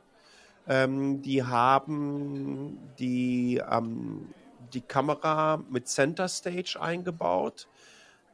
Ähm, 0.67 1.21
die 1.21 1.43
haben 1.43 2.77
die, 2.99 3.61
ähm, 3.69 4.27
die 4.73 4.81
Kamera 4.81 5.63
mit 5.69 5.87
Center 5.87 6.27
Stage 6.27 6.77
eingebaut. 6.79 7.67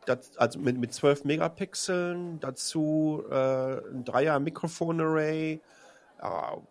Das, 0.06 0.38
also 0.38 0.60
mit, 0.60 0.78
mit 0.78 0.94
12 0.94 1.24
Megapixeln, 1.26 2.40
dazu 2.40 3.24
äh, 3.30 3.78
ein 3.90 4.04
Dreier 4.04 4.40
Mikrofon 4.40 5.00
Array, 5.00 5.62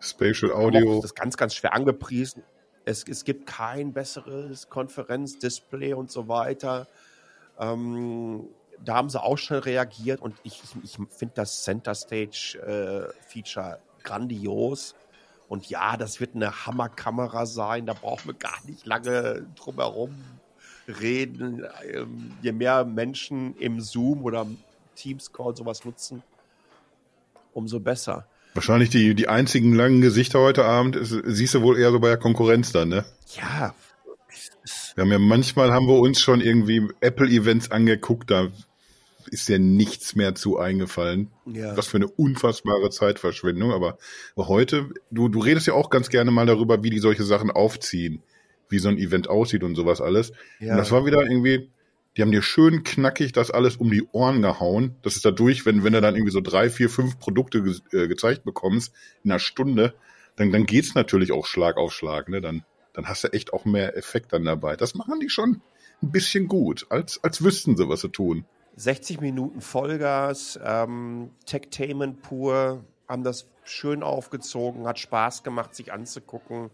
Spatial 0.00 0.52
Audio. 0.52 0.96
Das 0.96 1.06
ist 1.06 1.14
ganz, 1.14 1.36
ganz 1.36 1.54
schwer 1.54 1.74
angepriesen. 1.74 2.42
Es, 2.84 3.04
es 3.08 3.24
gibt 3.24 3.46
kein 3.46 3.92
besseres 3.92 4.68
Konferenzdisplay 4.68 5.94
und 5.94 6.10
so 6.10 6.28
weiter. 6.28 6.88
Ähm, 7.58 8.48
da 8.84 8.94
haben 8.94 9.08
sie 9.08 9.22
auch 9.22 9.38
schon 9.38 9.58
reagiert 9.58 10.20
und 10.20 10.34
ich, 10.42 10.62
ich, 10.82 10.98
finde 11.10 11.34
das 11.34 11.62
Center 11.62 11.94
Stage 11.94 12.58
äh, 12.58 13.12
Feature 13.28 13.78
grandios. 14.02 14.94
Und 15.48 15.68
ja, 15.68 15.96
das 15.96 16.18
wird 16.18 16.34
eine 16.34 16.66
Hammerkamera 16.66 17.46
sein, 17.46 17.86
da 17.86 17.92
brauchen 17.92 18.28
wir 18.28 18.34
gar 18.34 18.58
nicht 18.64 18.86
lange 18.86 19.46
drumherum 19.54 20.14
reden. 20.88 21.64
Ähm, 21.92 22.32
je 22.40 22.52
mehr 22.52 22.84
Menschen 22.84 23.54
im 23.58 23.80
Zoom 23.80 24.24
oder 24.24 24.46
Teams 24.94 25.32
Call 25.32 25.54
sowas 25.54 25.84
nutzen, 25.84 26.22
umso 27.52 27.78
besser. 27.78 28.26
Wahrscheinlich 28.54 28.90
die, 28.90 29.14
die 29.14 29.28
einzigen 29.28 29.74
langen 29.74 30.00
Gesichter 30.00 30.40
heute 30.40 30.64
Abend 30.64 30.96
ist, 30.96 31.14
siehst 31.24 31.54
du 31.54 31.62
wohl 31.62 31.78
eher 31.78 31.90
so 31.90 32.00
bei 32.00 32.08
der 32.08 32.18
Konkurrenz 32.18 32.72
dann, 32.72 32.88
ne? 32.90 33.04
Ja. 33.36 33.74
Wir 34.94 35.04
haben 35.04 35.12
ja 35.12 35.18
manchmal 35.18 35.72
haben 35.72 35.86
wir 35.86 35.98
uns 35.98 36.20
schon 36.20 36.40
irgendwie 36.40 36.86
Apple-Events 37.00 37.70
angeguckt, 37.70 38.30
da 38.30 38.48
ist 39.30 39.48
ja 39.48 39.58
nichts 39.58 40.14
mehr 40.14 40.34
zu 40.34 40.58
eingefallen. 40.58 41.30
Ja. 41.46 41.76
Was 41.76 41.86
für 41.86 41.96
eine 41.96 42.08
unfassbare 42.08 42.90
Zeitverschwendung. 42.90 43.72
Aber 43.72 43.96
heute, 44.36 44.90
du, 45.10 45.28
du 45.28 45.40
redest 45.40 45.66
ja 45.66 45.74
auch 45.74 45.88
ganz 45.88 46.10
gerne 46.10 46.30
mal 46.30 46.44
darüber, 46.44 46.82
wie 46.82 46.90
die 46.90 46.98
solche 46.98 47.24
Sachen 47.24 47.50
aufziehen, 47.50 48.22
wie 48.68 48.78
so 48.78 48.90
ein 48.90 48.98
Event 48.98 49.28
aussieht 49.28 49.64
und 49.64 49.74
sowas 49.74 50.02
alles. 50.02 50.32
Ja. 50.60 50.72
Und 50.72 50.78
das 50.78 50.92
war 50.92 51.06
wieder 51.06 51.22
irgendwie, 51.22 51.70
die 52.16 52.22
haben 52.22 52.32
dir 52.32 52.42
schön 52.42 52.82
knackig 52.82 53.32
das 53.32 53.50
alles 53.50 53.76
um 53.76 53.90
die 53.90 54.06
Ohren 54.12 54.42
gehauen. 54.42 54.96
Das 55.02 55.16
ist 55.16 55.24
dadurch, 55.24 55.64
wenn, 55.64 55.82
wenn 55.82 55.94
du 55.94 56.00
dann 56.00 56.14
irgendwie 56.14 56.32
so 56.32 56.40
drei, 56.40 56.68
vier, 56.68 56.90
fünf 56.90 57.18
Produkte 57.18 57.62
ge 57.62 57.74
äh, 57.92 58.08
gezeigt 58.08 58.44
bekommst 58.44 58.92
in 59.24 59.30
einer 59.30 59.38
Stunde, 59.38 59.94
dann, 60.36 60.52
dann 60.52 60.66
geht's 60.66 60.94
natürlich 60.94 61.32
auch 61.32 61.46
Schlag 61.46 61.76
auf 61.76 61.92
Schlag, 61.92 62.28
ne? 62.28 62.40
Dann, 62.40 62.64
dann 62.92 63.08
hast 63.08 63.24
du 63.24 63.28
echt 63.28 63.52
auch 63.52 63.64
mehr 63.64 63.96
Effekt 63.96 64.32
dann 64.32 64.44
dabei. 64.44 64.76
Das 64.76 64.94
machen 64.94 65.20
die 65.20 65.30
schon 65.30 65.62
ein 66.02 66.10
bisschen 66.10 66.48
gut, 66.48 66.86
als, 66.90 67.22
als 67.22 67.42
wüssten 67.42 67.76
sie, 67.76 67.88
was 67.88 68.02
sie 68.02 68.10
tun. 68.10 68.44
60 68.76 69.20
Minuten 69.20 69.60
Vollgas, 69.60 70.58
ähm, 70.64 71.30
Techtainment 71.46 72.22
pur, 72.22 72.84
haben 73.06 73.22
das 73.22 73.46
schön 73.64 74.02
aufgezogen, 74.02 74.86
hat 74.86 74.98
Spaß 74.98 75.42
gemacht, 75.42 75.74
sich 75.74 75.92
anzugucken. 75.92 76.70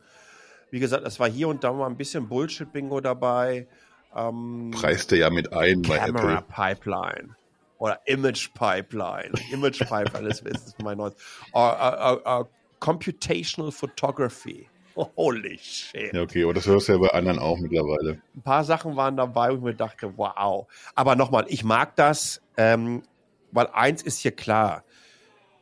Wie 0.71 0.81
gesagt, 0.81 1.07
es 1.07 1.19
war 1.19 1.29
hier 1.29 1.49
und 1.49 1.65
da 1.65 1.73
mal 1.73 1.87
ein 1.87 1.97
bisschen 1.97 2.29
Bullshit-Bingo 2.29 3.01
dabei. 3.01 3.67
Ähm, 4.15 4.71
Preist 4.73 5.13
er 5.13 5.19
ja 5.19 5.31
mit 5.31 5.53
ein 5.53 5.83
bei 5.83 5.99
Camera 5.99 6.39
Apple. 6.39 6.55
Pipeline 6.55 7.37
oder 7.79 8.01
Image 8.07 8.53
Pipeline. 8.55 9.33
Image 9.53 9.81
Pipeline 9.81 10.29
ist, 10.29 10.47
ist 10.47 10.83
mein 10.83 10.99
neues. 10.99 11.15
Uh, 11.55 11.59
uh, 11.59 12.41
uh, 12.41 12.45
Computational 12.81 13.73
Photography. 13.73 14.69
Holy 15.17 15.59
shit. 15.59 16.13
Ja, 16.13 16.23
okay, 16.23 16.43
aber 16.43 16.55
das 16.55 16.67
hörst 16.67 16.89
du 16.89 16.93
ja 16.93 16.99
bei 16.99 17.11
anderen 17.11 17.39
auch 17.39 17.59
mittlerweile. 17.59 18.21
Ein 18.35 18.43
paar 18.43 18.65
Sachen 18.65 18.97
waren 18.97 19.17
dabei, 19.17 19.51
wo 19.51 19.55
ich 19.55 19.61
mir 19.63 19.75
dachte, 19.75 20.17
wow. 20.17 20.67
Aber 20.95 21.15
nochmal, 21.15 21.45
ich 21.49 21.63
mag 21.63 21.95
das, 21.95 22.43
ähm, 22.57 23.05
weil 23.53 23.69
eins 23.69 24.03
ist 24.03 24.19
hier 24.19 24.33
klar. 24.33 24.85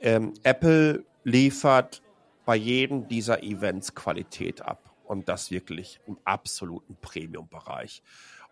Ähm, 0.00 0.32
Apple 0.42 1.04
liefert 1.24 2.02
bei 2.46 2.56
jedem 2.56 3.09
dieser 3.09 3.42
Events 3.42 3.94
Qualität 3.94 4.62
ab. 4.62 4.90
Und 5.04 5.28
das 5.28 5.52
wirklich 5.52 6.00
im 6.06 6.18
absoluten 6.24 6.96
Premium-Bereich. 7.00 8.02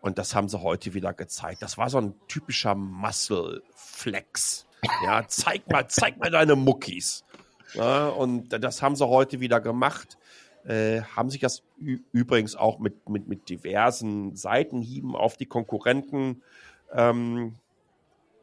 Und 0.05 0.19
das 0.19 0.35
haben 0.35 0.51
sie 0.51 0.61
heute 0.61 0.93
wieder 0.93 1.15
gezeigt. 1.15 1.63
Das 1.63 1.79
war 1.79 1.89
so 1.89 1.97
ein 1.97 2.13
typischer 2.29 2.75
Muscle-Flex. 2.75 4.67
Ja, 5.03 5.27
zeig 5.29 5.67
mal, 5.71 5.89
zeig 5.89 6.19
mal 6.19 6.31
deine 6.31 6.57
Muckis. 6.57 7.25
Ja, 7.73 8.09
und 8.09 8.51
das 8.51 8.83
haben 8.83 8.97
sie 8.97 9.09
heute 9.09 9.41
wieder 9.41 9.63
gemacht. 9.63 10.19
Äh, 10.67 11.01
haben 11.17 11.31
sich 11.31 11.41
das 11.41 11.63
übrigens 12.13 12.55
auch 12.55 12.81
mit, 12.81 13.09
mit, 13.09 13.29
mit 13.29 13.49
diversen 13.49 14.37
Seitenhieben 14.37 15.17
auf 15.17 15.39
die 15.39 15.47
Konkurrenten 15.47 16.43
ähm, 16.93 17.55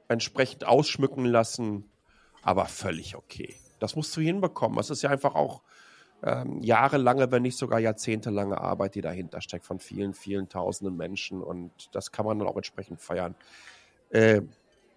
entsprechend 0.08 0.66
ausschmücken 0.66 1.26
lassen. 1.26 1.88
Aber 2.42 2.66
völlig 2.66 3.16
okay. 3.16 3.54
Das 3.80 3.96
musst 3.96 4.18
du 4.18 4.22
hinbekommen. 4.22 4.80
Es 4.80 4.90
ist 4.90 5.04
ja 5.04 5.12
einfach 5.12 5.36
auch 5.36 5.62
ähm, 6.24 6.62
jahrelange, 6.62 7.32
wenn 7.32 7.42
nicht 7.42 7.58
sogar 7.58 7.80
jahrzehntelange 7.80 8.60
Arbeit, 8.60 8.96
die 8.96 9.02
dahinter 9.02 9.42
steckt 9.42 9.66
von 9.66 9.80
vielen, 9.80 10.14
vielen 10.14 10.50
tausenden 10.50 10.98
Menschen. 10.98 11.42
Und 11.42 11.72
das 11.94 12.12
kann 12.12 12.26
man 12.26 12.40
dann 12.40 12.48
auch 12.48 12.58
entsprechend 12.58 13.02
feiern. 13.02 13.36
Äh, 14.10 14.42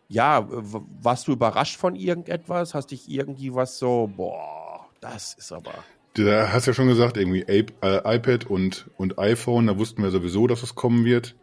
ja, 0.09 0.47
warst 0.49 1.29
du 1.29 1.33
überrascht 1.33 1.79
von 1.79 1.97
irgendetwas? 1.97 2.75
Hast 2.75 2.91
dich 2.91 3.09
irgendwie 3.09 3.55
was 3.55 3.79
so, 3.79 4.11
boah, 4.15 4.87
das 5.01 5.35
ist 5.35 5.51
aber. 5.53 5.73
Du 6.15 6.31
hast 6.31 6.67
ja 6.67 6.75
schon 6.75 6.89
gesagt, 6.89 7.17
irgendwie 7.17 7.43
äh, 7.43 7.67
iPad 7.81 8.47
und, 8.47 8.89
und 8.97 9.19
iPhone, 9.19 9.67
da 9.67 9.79
wussten 9.79 10.03
wir 10.03 10.11
sowieso, 10.11 10.47
dass 10.47 10.63
es 10.63 10.75
kommen 10.75 11.05
wird. 11.05 11.35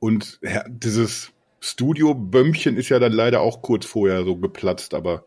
Und 0.00 0.40
ja, 0.42 0.64
dieses 0.68 1.32
Studio-Bömmchen 1.60 2.76
ist 2.76 2.88
ja 2.88 2.98
dann 2.98 3.12
leider 3.12 3.40
auch 3.40 3.62
kurz 3.62 3.86
vorher 3.86 4.24
so 4.24 4.36
geplatzt, 4.36 4.94
aber 4.94 5.24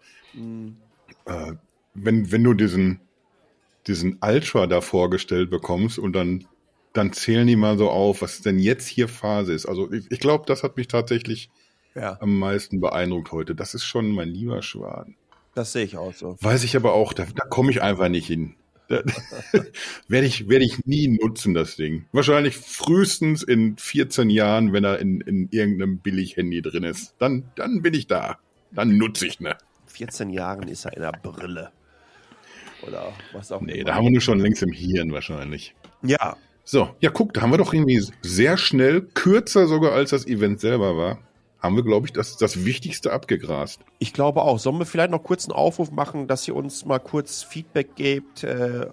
äh, 1.25 1.53
wenn, 1.93 2.31
wenn 2.31 2.43
du 2.43 2.53
diesen, 2.53 3.01
diesen 3.89 4.19
Ultra 4.21 4.67
da 4.67 4.79
vorgestellt 4.81 5.49
bekommst 5.49 5.99
und 5.99 6.13
dann, 6.13 6.45
dann 6.93 7.11
zählen 7.11 7.47
die 7.47 7.55
mal 7.57 7.77
so 7.77 7.89
auf, 7.89 8.21
was 8.21 8.41
denn 8.41 8.59
jetzt 8.59 8.87
hier 8.87 9.07
Phase 9.09 9.53
ist. 9.53 9.65
Also 9.65 9.91
ich, 9.91 10.09
ich 10.09 10.19
glaube, 10.19 10.45
das 10.47 10.63
hat 10.63 10.77
mich 10.77 10.87
tatsächlich 10.87 11.49
Ja, 11.95 12.17
am 12.21 12.37
meisten 12.39 12.79
beeindruckt 12.79 13.31
heute. 13.31 13.55
Das 13.55 13.73
ist 13.73 13.83
schon 13.83 14.11
mein 14.11 14.29
lieber 14.29 14.61
Schwan. 14.61 15.15
das 15.55 15.73
sehe 15.73 15.83
ich 15.83 15.97
auch 15.97 16.13
so. 16.13 16.37
Weiß 16.39 16.63
ich 16.63 16.75
aber 16.77 16.93
auch, 16.93 17.11
da, 17.13 17.25
da 17.35 17.45
komme 17.45 17.71
ich 17.71 17.81
einfach 17.81 18.07
nicht 18.09 18.27
hin. 18.27 18.55
Werde 20.07 20.25
ich, 20.25 20.49
werde 20.49 20.65
ich 20.65 20.83
nie 20.85 21.07
nutzen, 21.07 21.53
das 21.53 21.75
Ding. 21.75 22.05
Wahrscheinlich 22.11 22.57
frühestens 22.57 23.43
in 23.43 23.77
14 23.77 24.31
Jahren, 24.31 24.73
wenn 24.73 24.83
er 24.83 24.97
in, 24.97 25.21
in 25.21 25.47
irgendeinem 25.51 25.99
Billig-Handy 25.99 26.63
drin 26.63 26.83
ist. 26.83 27.13
Dann, 27.19 27.43
dann 27.55 27.83
bin 27.83 27.93
ich 27.93 28.07
da. 28.07 28.39
Dann 28.71 28.97
nutze 28.97 29.27
ich 29.27 29.39
ne. 29.39 29.57
14 29.85 30.31
Jahren 30.31 30.67
ist 30.67 30.85
er 30.85 30.93
in 30.95 31.03
der 31.03 31.11
Brille. 31.11 31.71
Oder 32.87 33.11
was 33.33 33.51
auch 33.51 33.61
Nee, 33.61 33.73
immer. 33.73 33.85
da 33.85 33.95
haben 33.95 34.05
wir 34.05 34.11
nur 34.11 34.21
schon 34.21 34.39
längst 34.39 34.61
im 34.63 34.71
Hirn 34.71 35.11
wahrscheinlich. 35.11 35.75
ja, 36.01 36.35
So, 36.63 36.89
ja, 36.99 37.09
guck, 37.09 37.33
da 37.33 37.41
haben 37.41 37.51
wir 37.51 37.57
doch 37.57 37.73
irgendwie 37.73 38.01
sehr 38.21 38.57
schnell, 38.57 39.01
kürzer 39.01 39.67
sogar 39.67 39.93
als 39.93 40.11
das 40.11 40.25
Event 40.27 40.59
selber 40.59 40.95
war, 40.97 41.19
haben 41.59 41.75
wir, 41.75 41.83
glaube 41.83 42.05
ich, 42.07 42.13
das, 42.13 42.37
das 42.37 42.63
Wichtigste 42.63 43.11
abgegrast. 43.11 43.81
ich 43.99 44.13
glaube 44.13 44.41
auch. 44.43 44.59
Sollen 44.59 44.77
wir 44.79 44.85
vielleicht 44.85 45.11
noch 45.11 45.23
kurz 45.23 45.45
einen 45.45 45.53
Aufruf 45.57 45.91
machen, 45.91 46.27
dass 46.27 46.47
ihr 46.47 46.55
uns 46.55 46.85
mal 46.85 46.99
kurz 46.99 47.43
Feedback 47.43 47.95
gebt, 47.95 48.43
äh, 48.45 48.87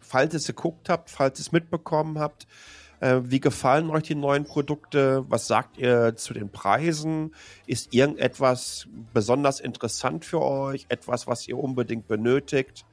falls 0.00 0.34
ihr 0.34 0.38
es 0.38 0.46
geguckt 0.46 0.88
habt, 0.88 1.08
falls 1.10 1.38
ihr 1.38 1.42
es 1.42 1.52
mitbekommen 1.52 2.18
habt. 2.18 2.48
Äh, 2.98 3.20
wie 3.24 3.38
gefallen 3.40 3.90
euch 3.90 4.02
die 4.02 4.14
neuen 4.16 4.44
Produkte? 4.44 5.24
Was 5.28 5.46
sagt 5.46 5.78
ihr 5.78 6.16
zu 6.16 6.34
den 6.34 6.50
Preisen? 6.50 7.34
Ist 7.66 7.94
irgendetwas 7.94 8.88
besonders 9.14 9.60
interessant 9.60 10.24
für 10.24 10.42
euch? 10.42 10.86
Etwas, 10.88 11.26
was 11.28 11.46
ihr 11.48 11.56
unbedingt 11.58 12.08
benötigt? 12.08 12.84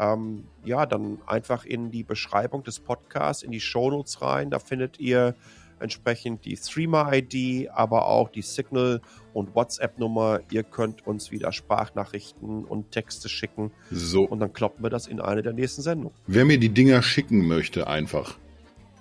Ähm, 0.00 0.44
ja, 0.64 0.86
dann 0.86 1.18
einfach 1.26 1.66
in 1.66 1.90
die 1.90 2.02
Beschreibung 2.02 2.64
des 2.64 2.80
Podcasts, 2.80 3.42
in 3.42 3.50
die 3.50 3.60
Shownotes 3.60 4.22
rein. 4.22 4.50
Da 4.50 4.58
findet 4.58 4.98
ihr 4.98 5.34
entsprechend 5.78 6.44
die 6.44 6.56
Streamer-ID, 6.56 7.70
aber 7.70 8.06
auch 8.06 8.30
die 8.30 8.42
Signal- 8.42 9.00
und 9.34 9.54
WhatsApp-Nummer. 9.54 10.40
Ihr 10.50 10.62
könnt 10.62 11.06
uns 11.06 11.30
wieder 11.30 11.52
Sprachnachrichten 11.52 12.64
und 12.64 12.92
Texte 12.92 13.28
schicken 13.28 13.72
So, 13.90 14.22
und 14.22 14.40
dann 14.40 14.52
kloppen 14.52 14.82
wir 14.82 14.90
das 14.90 15.06
in 15.06 15.20
eine 15.20 15.42
der 15.42 15.52
nächsten 15.52 15.82
Sendungen. 15.82 16.16
wer 16.26 16.44
mir 16.44 16.58
die 16.58 16.70
Dinger 16.70 17.02
schicken 17.02 17.46
möchte, 17.46 17.86
einfach. 17.86 18.38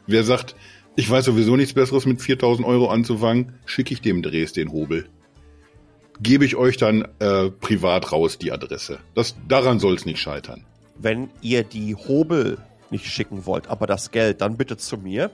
Wer 0.06 0.24
sagt, 0.24 0.56
ich 0.96 1.10
weiß 1.10 1.26
sowieso 1.26 1.56
nichts 1.56 1.74
Besseres 1.74 2.06
mit 2.06 2.22
4000 2.22 2.68
Euro 2.68 2.90
anzufangen, 2.90 3.54
schicke 3.66 3.94
ich 3.94 4.02
dem 4.02 4.22
Dres 4.22 4.54
den 4.54 4.72
Hobel. 4.72 5.08
Gebe 6.22 6.44
ich 6.44 6.58
euch 6.58 6.76
dann 6.76 7.08
äh, 7.20 7.50
privat 7.50 8.12
raus 8.12 8.38
die 8.38 8.52
Adresse. 8.52 9.00
Das, 9.16 9.38
daran 9.48 9.80
soll 9.80 9.96
es 9.96 10.06
nicht 10.06 10.20
scheitern. 10.20 10.66
Wenn 11.02 11.30
ihr 11.42 11.64
die 11.64 11.96
Hobel 11.96 12.58
nicht 12.92 13.06
schicken 13.06 13.46
wollt, 13.46 13.68
aber 13.68 13.88
das 13.88 14.12
Geld, 14.12 14.42
dann 14.42 14.58
bitte 14.58 14.78
zu 14.78 14.98
mir 14.98 15.32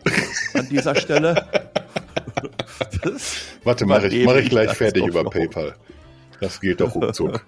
an 0.53 0.67
dieser 0.69 0.95
Stelle. 0.95 1.47
Warte, 3.63 3.85
mache 3.85 4.07
ich, 4.07 4.25
mach 4.25 4.35
ich 4.35 4.49
gleich 4.49 4.71
fertig 4.71 5.05
über 5.05 5.23
noch. 5.23 5.31
PayPal. 5.31 5.75
Das 6.41 6.59
geht 6.59 6.81
doch 6.81 6.93
ruckzuck. 6.93 7.45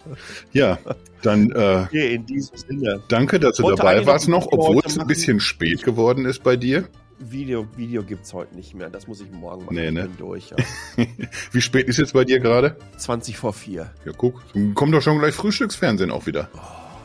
ja, 0.53 0.79
dann 1.21 1.51
äh, 1.51 1.83
Okay, 1.87 2.15
in 2.15 2.25
diesem 2.25 2.57
Sinne. 2.57 3.03
danke, 3.09 3.39
dass 3.39 3.57
du 3.57 3.63
Wollte 3.63 3.83
dabei 3.83 4.05
warst 4.05 4.29
noch 4.29 4.47
obwohl 4.49 4.81
es 4.85 4.97
ein 4.97 5.07
bisschen 5.07 5.39
spät 5.39 5.83
geworden 5.83 6.25
ist 6.25 6.41
bei 6.41 6.55
dir. 6.55 6.87
Video, 7.19 7.67
Video 7.75 8.03
gibt's 8.03 8.33
heute 8.33 8.55
nicht 8.55 8.75
mehr. 8.75 8.89
Das 8.89 9.07
muss 9.07 9.21
ich 9.21 9.31
morgen 9.31 9.65
machen. 9.65 9.75
Nee, 9.75 9.91
ne? 9.91 10.01
Ich 10.01 10.07
bin 10.07 10.17
durch. 10.17 10.51
Ja. 10.51 10.57
Wie 11.51 11.61
spät 11.61 11.87
ist 11.87 11.97
jetzt 11.97 12.13
bei 12.13 12.23
dir 12.23 12.39
gerade? 12.39 12.77
20 12.97 13.37
vor 13.37 13.53
4. 13.53 13.91
Ja, 14.05 14.11
guck, 14.15 14.41
dann 14.53 14.73
kommt 14.73 14.93
doch 14.93 15.01
schon 15.01 15.19
gleich 15.19 15.33
Frühstücksfernsehen 15.33 16.11
auch 16.11 16.27
wieder. 16.27 16.49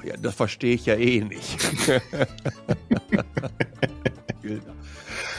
Ja, 0.04 0.16
das 0.16 0.34
verstehe 0.34 0.74
ich 0.74 0.86
ja 0.86 0.94
eh 0.94 1.20
nicht. 1.22 1.58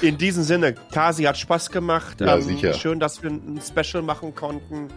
In 0.02 0.18
diesem 0.18 0.44
Sinne, 0.44 0.74
Kasi 0.74 1.24
hat 1.24 1.38
Spaß 1.38 1.70
gemacht. 1.72 2.20
Ähm, 2.22 2.28
Ja, 2.28 2.42
sicher. 2.42 2.74
Schön, 2.74 3.00
dass 3.00 3.24
wir 3.24 3.30
ein 3.30 3.60
Special 3.62 4.04
machen 4.04 4.36
konnten. 4.36 4.88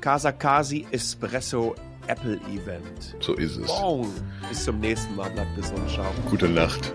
Casa 0.00 0.32
Kasi 0.32 0.86
Espresso 0.90 1.74
Apple 2.06 2.40
Event. 2.52 3.16
So 3.20 3.34
ist 3.34 3.56
es. 3.56 3.66
Boom. 3.66 4.10
Bis 4.48 4.64
zum 4.64 4.80
nächsten 4.80 5.14
Mal. 5.14 5.30
Bleibt 5.30 5.54
gesund. 5.56 5.88
Ciao. 5.90 6.06
Gute 6.28 6.48
Nacht. 6.48 6.92